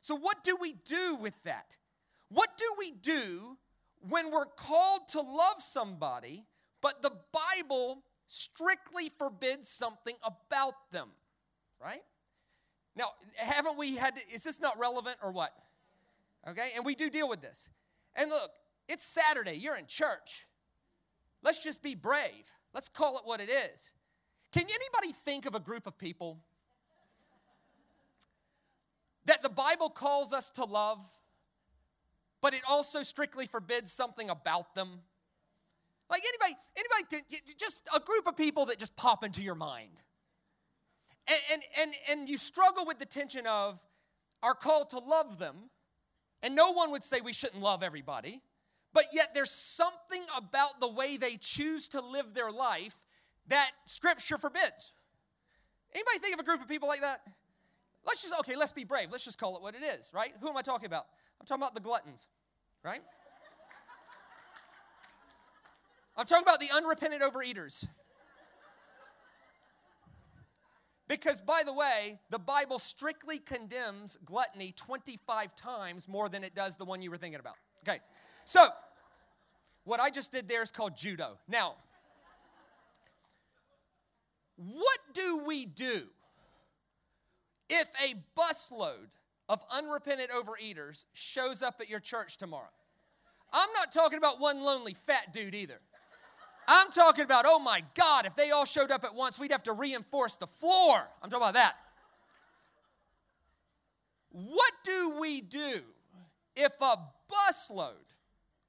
[0.00, 1.76] So, what do we do with that?
[2.28, 3.58] What do we do
[4.08, 6.46] when we're called to love somebody
[6.82, 11.08] but the Bible strictly forbids something about them,
[11.82, 12.02] right?
[12.94, 15.54] Now, haven't we had, to, is this not relevant or what?
[16.46, 17.68] Okay, and we do deal with this.
[18.14, 18.50] And look,
[18.88, 20.46] it's Saturday, you're in church.
[21.42, 22.50] Let's just be brave.
[22.74, 23.92] Let's call it what it is.
[24.52, 26.38] Can anybody think of a group of people
[29.24, 30.98] that the Bible calls us to love,
[32.40, 35.00] but it also strictly forbids something about them?
[36.10, 37.24] Like anybody, anybody,
[37.58, 40.04] just a group of people that just pop into your mind.
[41.26, 43.78] And, and, and, and you struggle with the tension of
[44.42, 45.70] our call to love them.
[46.42, 48.42] And no one would say we shouldn't love everybody.
[48.92, 53.00] But yet there's something about the way they choose to live their life
[53.48, 54.92] that scripture forbids.
[55.94, 57.22] Anybody think of a group of people like that?
[58.04, 59.08] Let's just, okay, let's be brave.
[59.10, 60.32] Let's just call it what it is, right?
[60.40, 61.06] Who am I talking about?
[61.40, 62.26] I'm talking about the gluttons,
[62.82, 63.02] right?
[66.16, 67.86] I'm talking about the unrepentant overeaters.
[71.08, 76.76] Because, by the way, the Bible strictly condemns gluttony 25 times more than it does
[76.76, 77.56] the one you were thinking about.
[77.86, 77.98] Okay,
[78.44, 78.68] so
[79.84, 81.38] what I just did there is called judo.
[81.48, 81.74] Now,
[84.56, 86.04] what do we do
[87.68, 89.10] if a busload
[89.48, 92.70] of unrepentant overeaters shows up at your church tomorrow?
[93.52, 95.80] I'm not talking about one lonely fat dude either.
[96.68, 99.64] I'm talking about, oh my God, if they all showed up at once, we'd have
[99.64, 101.08] to reinforce the floor.
[101.22, 101.76] I'm talking about that.
[104.30, 105.82] What do we do
[106.56, 106.96] if a
[107.30, 108.14] busload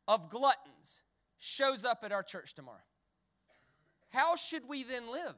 [0.08, 1.02] of gluttons
[1.40, 2.78] shows up at our church tomorrow?
[4.10, 5.36] How should we then live?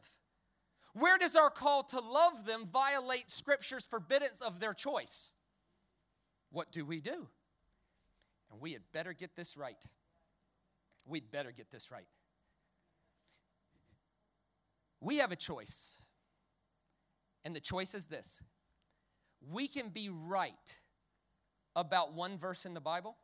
[0.93, 5.31] Where does our call to love them violate Scripture's forbiddance of their choice?
[6.51, 7.27] What do we do?
[8.51, 9.77] And we had better get this right.
[11.05, 12.07] We'd better get this right.
[15.01, 15.97] We have a choice.
[17.43, 18.41] And the choice is this
[19.51, 20.77] we can be right
[21.75, 23.15] about one verse in the Bible,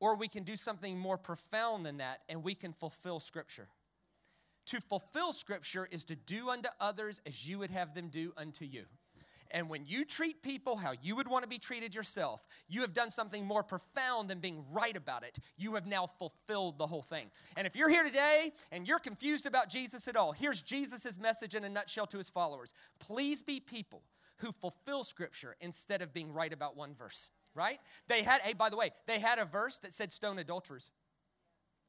[0.00, 3.68] or we can do something more profound than that and we can fulfill Scripture.
[4.66, 8.64] To fulfill Scripture is to do unto others as you would have them do unto
[8.64, 8.84] you.
[9.50, 12.92] And when you treat people how you would want to be treated yourself, you have
[12.92, 15.38] done something more profound than being right about it.
[15.56, 17.30] You have now fulfilled the whole thing.
[17.56, 21.54] And if you're here today and you're confused about Jesus at all, here's Jesus' message
[21.54, 22.72] in a nutshell to his followers.
[22.98, 24.02] Please be people
[24.38, 27.78] who fulfill Scripture instead of being right about one verse, right?
[28.08, 30.90] They had, hey, by the way, they had a verse that said stone adulterers.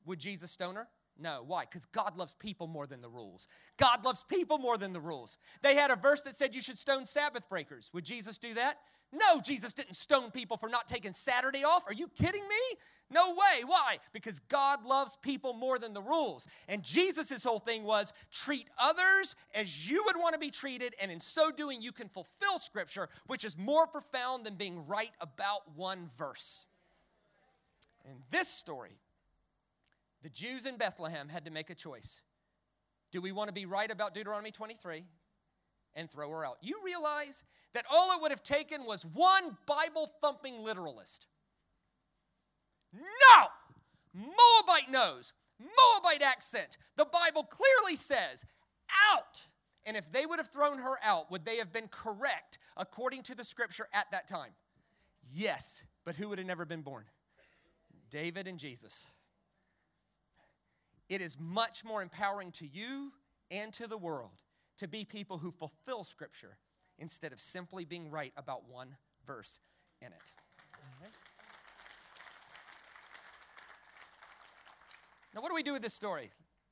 [0.06, 0.88] Would Jesus stone her?
[1.20, 1.44] No.
[1.46, 1.66] Why?
[1.66, 3.48] Because God loves people more than the rules.
[3.78, 5.38] God loves people more than the rules.
[5.62, 7.90] They had a verse that said you should stone Sabbath breakers.
[7.94, 8.78] Would Jesus do that?
[9.14, 11.84] No, Jesus didn't stone people for not taking Saturday off.
[11.88, 12.78] Are you kidding me?
[13.10, 13.64] No way.
[13.66, 14.00] Why?
[14.14, 16.48] Because God loves people more than the rules.
[16.68, 21.12] And Jesus' whole thing was treat others as you would want to be treated, and
[21.12, 25.62] in so doing, you can fulfill Scripture, which is more profound than being right about
[25.76, 26.66] one verse.
[28.06, 28.98] In this story,
[30.26, 32.24] the Jews in Bethlehem had to make a choice.
[33.12, 35.06] Do we want to be right about Deuteronomy 23
[35.94, 36.58] and throw her out?
[36.62, 37.44] You realize
[37.76, 41.28] that all it would have taken was one Bible thumping literalist.
[42.92, 43.46] No!
[44.16, 46.80] Moabite nose, Moabite accent.
[46.98, 48.44] The Bible clearly says
[49.14, 49.46] out.
[49.86, 53.36] And if they would have thrown her out, would they have been correct according to
[53.36, 54.54] the scripture at that time?
[55.32, 57.04] Yes, but who would have never been born?
[58.10, 59.06] David and Jesus.
[61.10, 63.12] It is much more empowering to you
[63.52, 64.42] and to the world
[64.78, 66.58] to be people who fulfill scripture
[66.98, 69.60] instead of simply being right about one verse
[70.02, 70.32] in it.
[75.34, 76.32] Now, what do we do with this story?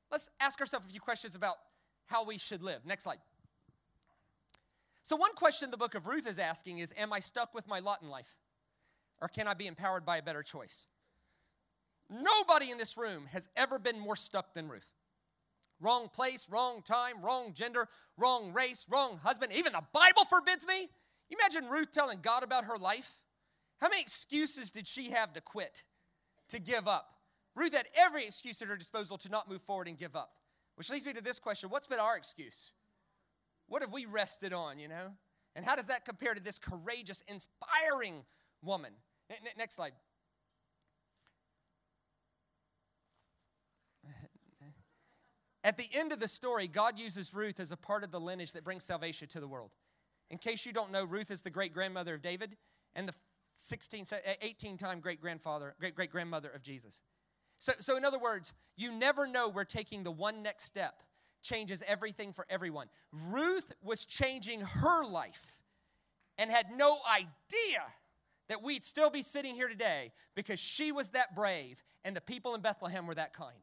[0.09, 1.55] Let's ask ourselves a few questions about
[2.05, 2.85] how we should live.
[2.85, 3.17] Next slide.
[5.01, 7.79] So, one question the book of Ruth is asking is Am I stuck with my
[7.79, 8.37] lot in life?
[9.21, 10.85] Or can I be empowered by a better choice?
[12.13, 14.87] Nobody in this room has ever been more stuck than Ruth.
[15.79, 19.51] Wrong place, wrong time, wrong gender, wrong race, wrong husband.
[19.51, 20.89] Even the Bible forbids me.
[21.29, 23.19] You imagine Ruth telling God about her life?
[23.81, 25.83] How many excuses did she have to quit,
[26.49, 27.15] to give up?
[27.55, 30.33] Ruth had every excuse at her disposal to not move forward and give up.
[30.75, 32.71] Which leads me to this question What's been our excuse?
[33.67, 35.13] What have we rested on, you know?
[35.55, 38.23] And how does that compare to this courageous, inspiring
[38.61, 38.93] woman?
[39.29, 39.93] N- next slide.
[45.63, 48.51] At the end of the story, God uses Ruth as a part of the lineage
[48.53, 49.71] that brings salvation to the world.
[50.29, 52.57] In case you don't know, Ruth is the great grandmother of David
[52.95, 53.13] and the
[53.57, 57.01] 16, eh, 18 time great grandfather, great great grandmother of Jesus.
[57.59, 61.01] So, so, in other words, you never know where taking the one next step
[61.41, 62.87] changes everything for everyone.
[63.11, 65.61] Ruth was changing her life
[66.37, 67.83] and had no idea
[68.49, 72.55] that we'd still be sitting here today because she was that brave and the people
[72.55, 73.55] in Bethlehem were that kind.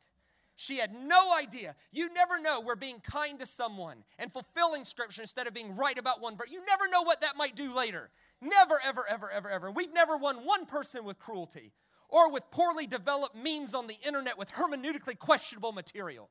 [0.61, 1.75] She had no idea.
[1.90, 5.99] You never know where being kind to someone and fulfilling scripture instead of being right
[5.99, 8.11] about one verse, you never know what that might do later.
[8.42, 9.70] Never, ever, ever, ever, ever.
[9.70, 11.73] We've never won one person with cruelty
[12.11, 16.29] or with poorly developed memes on the internet with hermeneutically questionable material.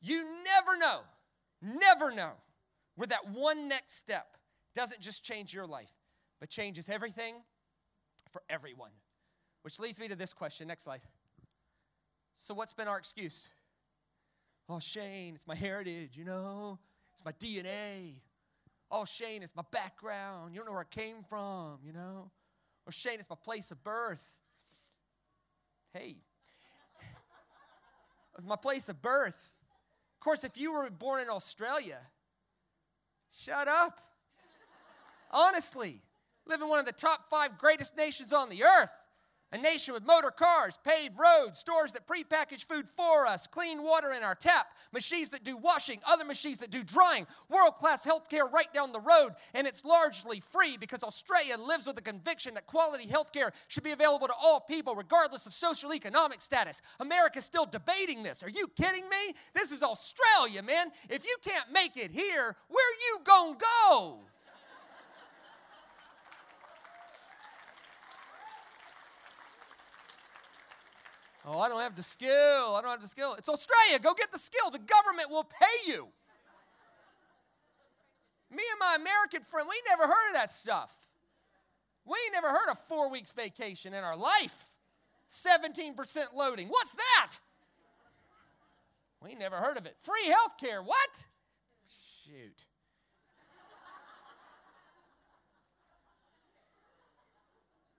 [0.00, 1.02] You never know,
[1.62, 2.32] never know
[2.96, 4.36] where that one next step
[4.74, 5.92] doesn't just change your life,
[6.40, 7.36] but changes everything
[8.32, 8.90] for everyone.
[9.68, 10.66] Which leads me to this question.
[10.68, 11.02] Next slide.
[12.36, 13.48] So, what's been our excuse?
[14.66, 16.78] Oh, Shane, it's my heritage, you know,
[17.12, 18.14] it's my DNA.
[18.90, 20.54] Oh, Shane, it's my background.
[20.54, 22.30] You don't know where I came from, you know?
[22.86, 24.24] Or Shane, it's my place of birth.
[25.92, 26.16] Hey,
[28.42, 29.52] my place of birth.
[30.14, 31.98] Of course, if you were born in Australia,
[33.38, 34.00] shut up.
[35.30, 36.00] Honestly,
[36.46, 38.88] live in one of the top five greatest nations on the earth.
[39.50, 44.12] A nation with motor cars, paved roads, stores that prepackage food for us, clean water
[44.12, 48.50] in our tap, machines that do washing, other machines that do drying, world class healthcare
[48.52, 52.66] right down the road, and it's largely free because Australia lives with the conviction that
[52.66, 56.82] quality healthcare should be available to all people, regardless of social economic status.
[57.00, 58.42] America's still debating this.
[58.42, 59.34] Are you kidding me?
[59.54, 60.88] This is Australia, man.
[61.08, 63.56] If you can't make it here, where you gonna
[63.88, 64.27] go?
[71.44, 72.30] Oh, I don't have the skill.
[72.74, 73.34] I don't have the skill.
[73.38, 73.98] It's Australia.
[74.02, 74.70] Go get the skill.
[74.70, 76.08] The government will pay you.
[78.50, 80.90] Me and my American friend, we never heard of that stuff.
[82.04, 84.70] We never heard of four weeks vacation in our life.
[85.30, 85.94] 17%
[86.34, 86.68] loading.
[86.68, 87.36] What's that?
[89.22, 89.96] We never heard of it.
[90.02, 90.82] Free health care.
[90.82, 91.24] What?
[92.24, 92.64] Shoot.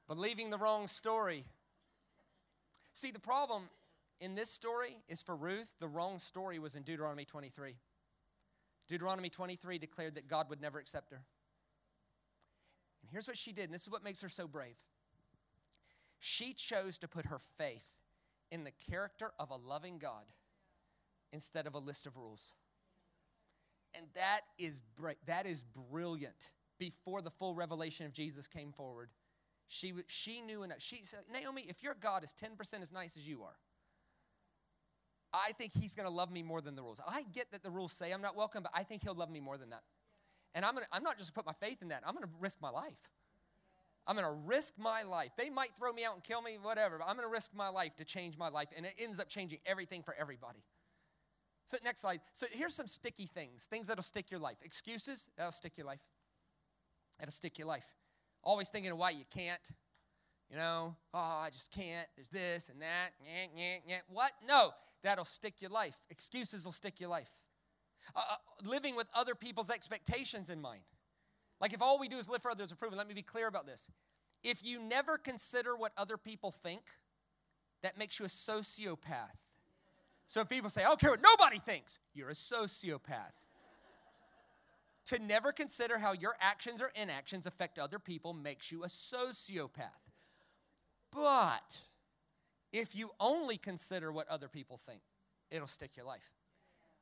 [0.07, 1.45] Believing the wrong story
[2.99, 3.69] See, the problem
[4.19, 7.75] in this story is for Ruth, the wrong story was in Deuteronomy 23.
[8.89, 11.21] Deuteronomy 23 declared that God would never accept her.
[13.01, 14.75] And here's what she did, and this is what makes her so brave.
[16.19, 17.87] She chose to put her faith
[18.51, 20.25] in the character of a loving God
[21.31, 22.51] instead of a list of rules.
[23.93, 24.81] And that is,
[25.25, 29.09] that is brilliant before the full revelation of Jesus came forward.
[29.69, 30.79] She, she knew enough.
[30.79, 33.55] She said, Naomi, if your God is 10% as nice as you are,
[35.31, 36.99] I think he's going to love me more than the rules.
[37.07, 39.39] I get that the rules say I'm not welcome, but I think he'll love me
[39.39, 39.83] more than that.
[40.55, 42.25] And I'm, gonna, I'm not just going to put my faith in that, I'm going
[42.25, 42.97] to risk my life.
[44.07, 45.29] I'm going to risk my life.
[45.37, 47.69] They might throw me out and kill me, whatever, but I'm going to risk my
[47.69, 48.69] life to change my life.
[48.75, 50.63] And it ends up changing everything for everybody.
[51.67, 52.21] So, next slide.
[52.33, 54.57] So, here's some sticky things things that'll stick your life.
[54.63, 55.99] Excuses, that'll stick your life.
[57.19, 57.85] That'll stick your life.
[58.43, 59.61] Always thinking of why you can't.
[60.49, 62.07] You know, oh, I just can't.
[62.15, 63.11] There's this and that.
[63.23, 64.01] Nyeh, nyeh, nyeh.
[64.07, 64.31] What?
[64.47, 64.71] No,
[65.03, 65.95] that'll stick your life.
[66.09, 67.29] Excuses will stick your life.
[68.15, 70.81] Uh, uh, living with other people's expectations in mind.
[71.61, 73.67] Like if all we do is live for others' approval, let me be clear about
[73.67, 73.87] this.
[74.43, 76.81] If you never consider what other people think,
[77.83, 79.37] that makes you a sociopath.
[80.27, 81.99] So if people say, I don't care what nobody thinks.
[82.13, 83.33] You're a sociopath.
[85.09, 90.05] To never consider how your actions or inactions affect other people makes you a sociopath.
[91.11, 91.79] But
[92.71, 95.01] if you only consider what other people think,
[95.49, 96.21] it'll stick your life.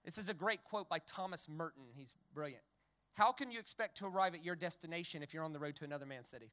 [0.05, 1.84] This is a great quote by Thomas Merton.
[1.93, 2.64] He's brilliant.
[3.16, 5.84] How can you expect to arrive at your destination if you're on the road to
[5.84, 6.49] another man's city?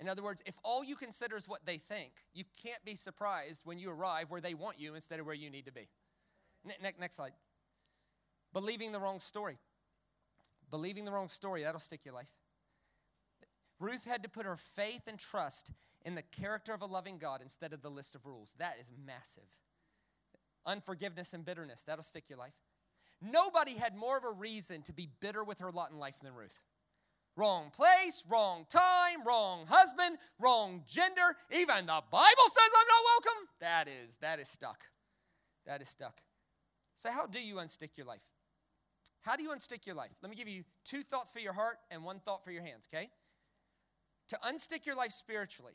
[0.00, 3.62] In other words, if all you consider is what they think, you can't be surprised
[3.64, 5.86] when you arrive where they want you instead of where you need to be.
[6.64, 7.34] Ne- next slide.
[8.52, 9.58] Believing the wrong story.
[10.72, 12.32] Believing the wrong story, that'll stick your life.
[13.78, 15.70] Ruth had to put her faith and trust
[16.04, 18.54] in the character of a loving God instead of the list of rules.
[18.58, 19.50] That is massive.
[20.64, 22.54] Unforgiveness and bitterness, that'll stick your life.
[23.20, 26.34] Nobody had more of a reason to be bitter with her lot in life than
[26.34, 26.58] Ruth.
[27.36, 31.36] Wrong place, wrong time, wrong husband, wrong gender.
[31.50, 33.48] Even the Bible says I'm not welcome.
[33.60, 34.84] That is, that is stuck.
[35.66, 36.20] That is stuck.
[36.96, 38.20] So, how do you unstick your life?
[39.22, 40.10] How do you unstick your life?
[40.20, 42.88] Let me give you two thoughts for your heart and one thought for your hands,
[42.92, 43.08] okay?
[44.28, 45.74] To unstick your life spiritually,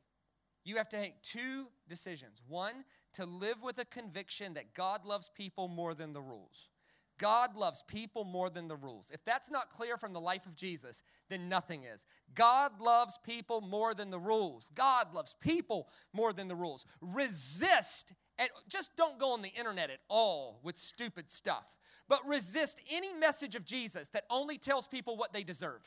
[0.64, 2.42] you have to make two decisions.
[2.48, 2.84] One,
[3.14, 6.70] to live with a conviction that God loves people more than the rules.
[7.18, 9.10] God loves people more than the rules.
[9.12, 12.06] If that's not clear from the life of Jesus, then nothing is.
[12.36, 14.72] God loves people more than the rules.
[14.76, 16.86] God loves people more than the rules.
[17.02, 21.77] Resist, and just don't go on the internet at all with stupid stuff,
[22.08, 25.82] but resist any message of Jesus that only tells people what they deserve.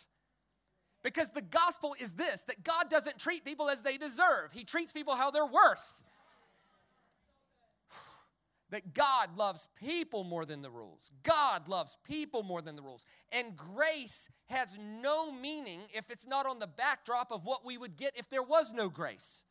[1.03, 4.93] Because the gospel is this that God doesn't treat people as they deserve, He treats
[4.93, 5.95] people how they're worth
[8.71, 11.11] that God loves people more than the rules.
[11.23, 13.07] God loves people more than the rules.
[13.33, 17.97] And grace has no meaning if it's not on the backdrop of what we would
[17.97, 19.45] get if there was no grace.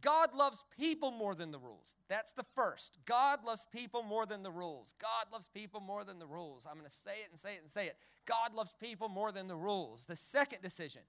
[0.00, 1.96] God loves people more than the rules.
[2.08, 2.98] That's the first.
[3.04, 4.94] God loves people more than the rules.
[5.00, 6.66] God loves people more than the rules.
[6.66, 7.96] I'm going to say it and say it and say it.
[8.24, 10.06] God loves people more than the rules.
[10.06, 11.02] The second decision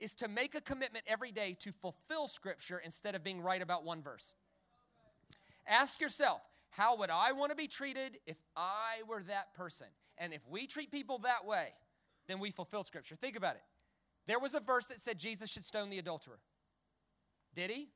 [0.00, 3.84] is to make a commitment every day to fulfill Scripture instead of being right about
[3.84, 4.34] one verse.
[5.66, 6.40] Ask yourself,
[6.70, 9.86] how would I want to be treated if I were that person?
[10.18, 11.68] And if we treat people that way,
[12.26, 13.14] then we fulfill Scripture.
[13.14, 13.62] Think about it.
[14.26, 16.38] There was a verse that said Jesus should stone the adulterer.
[17.54, 17.88] Did he?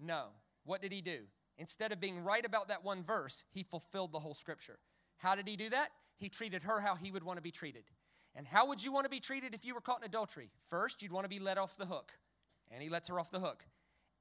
[0.00, 0.28] No.
[0.64, 1.20] What did he do?
[1.58, 4.78] Instead of being right about that one verse, he fulfilled the whole Scripture.
[5.18, 5.90] How did he do that?
[6.16, 7.84] He treated her how he would want to be treated.
[8.34, 10.50] And how would you want to be treated if you were caught in adultery?
[10.68, 12.12] First, you'd want to be let off the hook.
[12.70, 13.64] And he lets her off the hook.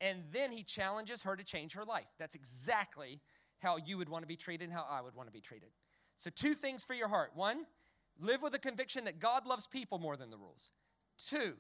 [0.02, 2.08] And then he challenges her to change her life.
[2.18, 3.22] That's exactly
[3.60, 5.70] how you would want to be treated and how I would want to be treated.
[6.18, 7.32] So, two things for your heart.
[7.36, 7.66] One,
[8.20, 10.72] live with a conviction that God loves people more than the rules.
[11.18, 11.54] Two,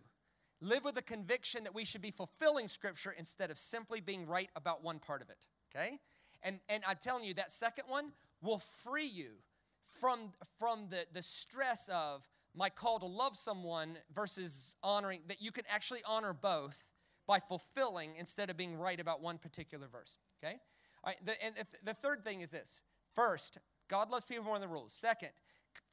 [0.62, 4.50] live with a conviction that we should be fulfilling Scripture instead of simply being right
[4.56, 5.48] about one part of it.
[5.74, 6.00] Okay?
[6.44, 9.32] And, and I'm telling you, that second one will free you
[10.00, 15.52] from, from the, the stress of my call to love someone versus honoring, that you
[15.52, 16.84] can actually honor both
[17.28, 20.18] by fulfilling instead of being right about one particular verse.
[20.44, 20.56] Okay?
[21.04, 22.80] All right, the, and the third thing is this
[23.14, 24.94] first, God loves people more than the rules.
[24.94, 25.30] Second,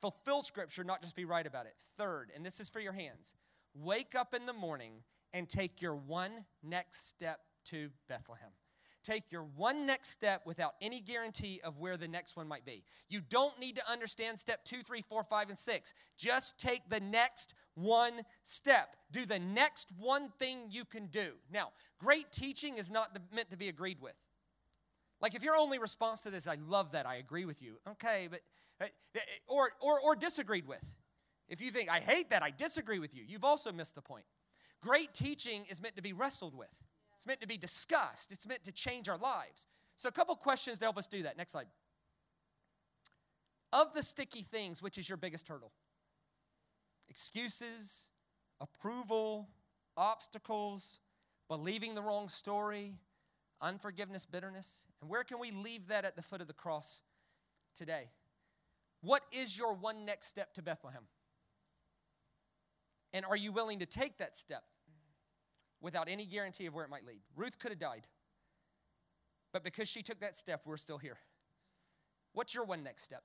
[0.01, 1.75] fulfill Scripture, not just be right about it.
[1.97, 3.35] Third, and this is for your hands,
[3.83, 5.03] wake up in the morning
[5.33, 8.51] and take your one next step to Bethlehem.
[9.05, 12.83] Take your one next step without any guarantee of where the next one might be.
[13.09, 15.95] You don't need to understand step two, three, four, five, and six.
[16.17, 18.97] Just take the next one step.
[19.13, 21.35] Do the next one thing you can do.
[21.53, 24.17] Now, great teaching is not meant to be agreed with.
[25.21, 27.79] Like if your only response to this, I love that, I agree with you.
[27.89, 28.41] Okay, but
[28.81, 30.83] uh, or or or disagreed with.
[31.49, 33.23] If you think I hate that, I disagree with you.
[33.27, 34.25] You've also missed the point.
[34.83, 36.69] Great teaching is meant to be wrestled with.
[37.17, 38.33] It's meant to be discussed.
[38.33, 39.67] It's meant to change our lives.
[39.97, 41.39] So a couple questions to help us do that.
[41.39, 41.67] Next slide.
[43.73, 45.73] Of the sticky things, which is your biggest hurdle?
[47.09, 48.09] Excuses,
[48.61, 49.49] approval,
[49.97, 51.01] obstacles,
[51.49, 52.97] believing the wrong story,
[53.61, 54.83] unforgiveness, bitterness.
[55.01, 57.01] And where can we leave that at the foot of the cross
[57.75, 58.09] today?
[59.01, 61.03] What is your one next step to Bethlehem?
[63.13, 64.65] And are you willing to take that step
[65.81, 67.21] without any guarantee of where it might lead?
[67.35, 68.07] Ruth could have died,
[69.53, 71.19] but because she took that step, we're still here.
[72.33, 73.23] What's your one next step?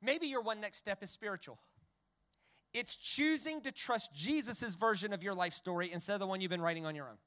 [0.00, 1.58] Maybe your one next step is spiritual.
[2.72, 6.50] It's choosing to trust Jesus' version of your life story instead of the one you've
[6.50, 7.18] been writing on your own.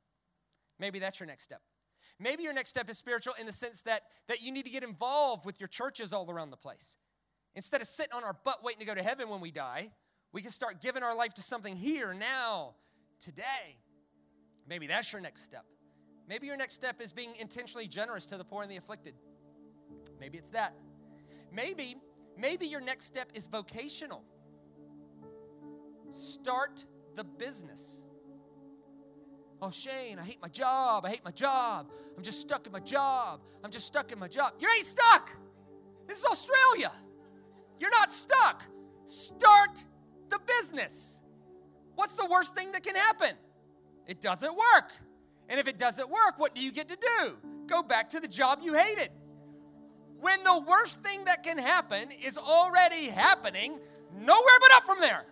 [0.80, 1.62] Maybe that's your next step.
[2.20, 4.84] Maybe your next step is spiritual in the sense that, that you need to get
[4.84, 6.96] involved with your churches all around the place.
[7.56, 9.91] Instead of sitting on our butt waiting to go to heaven when we die,
[10.34, 12.74] we can start giving our life to something here, now,
[13.20, 13.78] today.
[14.68, 15.64] Maybe that's your next step.
[16.28, 19.14] Maybe your next step is being intentionally generous to the poor and the afflicted.
[20.20, 20.74] Maybe it's that.
[21.52, 21.96] Maybe,
[22.38, 24.24] maybe your next step is vocational.
[26.10, 26.84] Start
[27.16, 28.02] the business.
[29.62, 31.06] Oh, Shane, I hate my job.
[31.06, 31.90] I hate my job.
[32.18, 33.42] I'm just stuck in my job.
[33.64, 34.54] I'm just stuck in my job.
[34.60, 35.30] You ain't stuck.
[36.08, 36.92] This is Australia.
[37.80, 38.64] You're not stuck.
[39.06, 39.84] Start
[40.34, 41.22] the business.
[41.96, 43.36] What's the worst thing that can happen?
[44.08, 44.92] It doesn't work.
[45.48, 47.38] And if it doesn't work, what do you get to do?
[47.68, 49.10] Go back to the job you hated.
[50.20, 53.78] When the worst thing that can happen is already happening,
[54.18, 55.26] nowhere but up from there.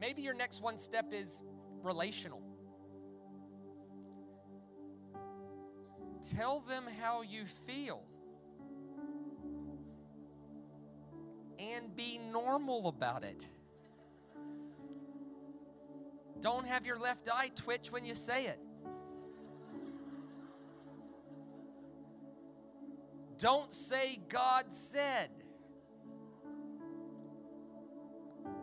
[0.00, 1.40] Maybe your next one step is
[1.82, 2.40] relational.
[6.36, 8.07] Tell them how you feel.
[11.96, 13.46] Be normal about it.
[16.40, 18.60] Don't have your left eye twitch when you say it.
[23.38, 25.30] Don't say God said.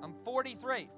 [0.03, 0.89] I'm 43.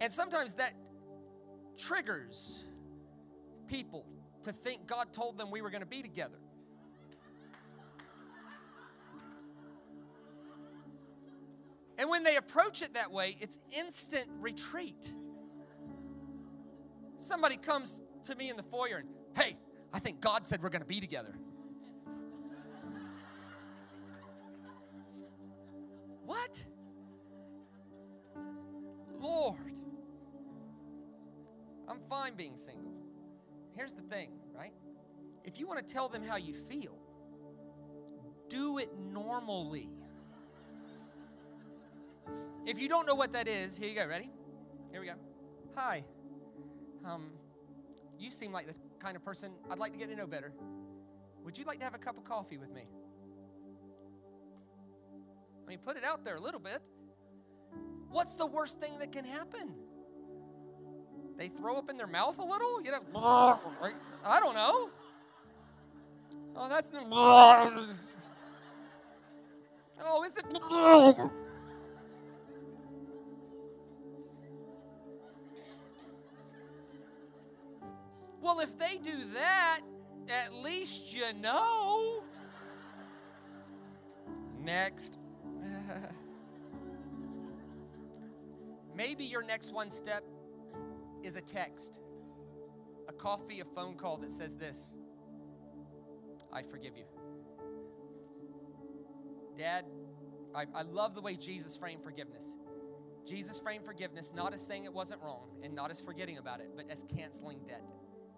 [0.00, 0.74] And sometimes that
[1.78, 2.64] triggers
[3.68, 4.04] people
[4.42, 6.38] to think God told them we were going to be together.
[12.02, 15.14] And when they approach it that way, it's instant retreat.
[17.20, 19.56] Somebody comes to me in the foyer and, hey,
[19.92, 21.32] I think God said we're going to be together.
[26.26, 26.64] What?
[29.20, 29.78] Lord.
[31.86, 32.94] I'm fine being single.
[33.76, 34.72] Here's the thing, right?
[35.44, 36.98] If you want to tell them how you feel,
[38.48, 39.88] do it normally.
[42.66, 44.06] If you don't know what that is, here you go.
[44.06, 44.30] Ready?
[44.90, 45.14] Here we go.
[45.76, 46.04] Hi.
[47.04, 47.30] Um,
[48.18, 50.52] you seem like the kind of person I'd like to get to know better.
[51.44, 52.82] Would you like to have a cup of coffee with me?
[55.64, 56.80] I mean, put it out there a little bit.
[58.10, 59.74] What's the worst thing that can happen?
[61.38, 62.80] They throw up in their mouth a little?
[62.82, 63.00] You know?
[64.24, 64.90] I don't know.
[66.54, 66.90] Oh, that's.
[70.04, 70.44] Oh, is it?
[78.52, 79.80] Well, if they do that,
[80.28, 82.22] at least you know.
[84.60, 85.16] Next.
[88.94, 90.22] Maybe your next one step
[91.22, 91.98] is a text,
[93.08, 94.92] a coffee, a phone call that says this
[96.52, 97.04] I forgive you.
[99.56, 99.86] Dad,
[100.54, 102.58] I, I love the way Jesus framed forgiveness.
[103.26, 106.72] Jesus framed forgiveness not as saying it wasn't wrong and not as forgetting about it,
[106.76, 107.82] but as canceling debt.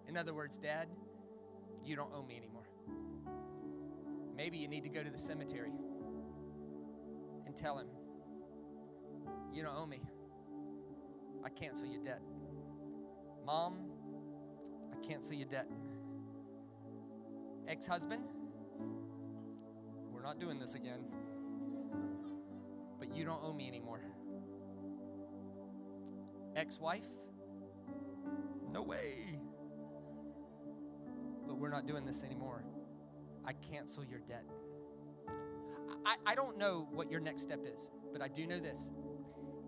[0.07, 0.87] In other words, Dad,
[1.83, 2.67] you don't owe me anymore.
[4.35, 5.71] Maybe you need to go to the cemetery
[7.45, 7.87] and tell him,
[9.53, 10.01] You don't owe me.
[11.43, 12.21] I cancel your debt.
[13.45, 13.75] Mom,
[14.91, 15.67] I cancel your debt.
[17.67, 18.23] Ex husband,
[20.11, 20.99] we're not doing this again.
[22.99, 24.01] But you don't owe me anymore.
[26.55, 27.03] Ex wife,
[28.71, 29.39] no way
[31.55, 32.65] but we're not doing this anymore.
[33.45, 34.43] I cancel your debt.
[36.05, 38.91] I, I don't know what your next step is, but I do know this.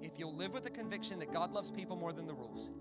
[0.02, 2.72] If you'll live with the conviction that God loves people more than the rules,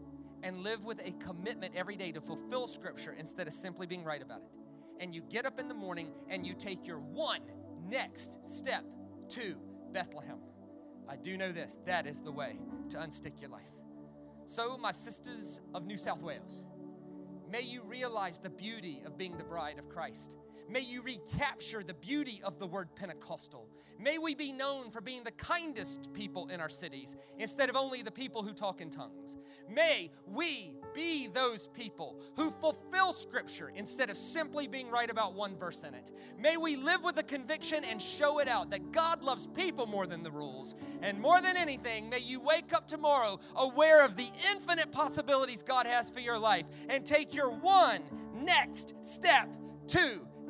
[0.42, 4.20] and live with a commitment every day to fulfill Scripture instead of simply being right
[4.20, 4.50] about it,
[4.98, 7.42] and you get up in the morning and you take your one
[7.88, 8.84] next step
[9.28, 9.54] to
[9.92, 10.38] Bethlehem,
[11.09, 12.59] I do know this that is the way
[12.90, 13.62] to unstick your life.
[14.46, 16.66] So, my sisters of New South Wales,
[17.51, 20.36] May you realize the beauty of being the bride of Christ.
[20.68, 23.68] May you recapture the beauty of the word Pentecostal.
[23.98, 28.02] May we be known for being the kindest people in our cities instead of only
[28.02, 29.36] the people who talk in tongues.
[29.70, 35.56] May we be those people who fulfill Scripture instead of simply being right about one
[35.56, 36.10] verse in it.
[36.38, 40.06] May we live with the conviction and show it out that God loves people more
[40.06, 40.74] than the rules.
[41.00, 45.86] And more than anything, may you wake up tomorrow aware of the infinite possibilities God
[45.86, 48.02] has for your life and take your one
[48.34, 49.48] next step
[49.88, 50.26] to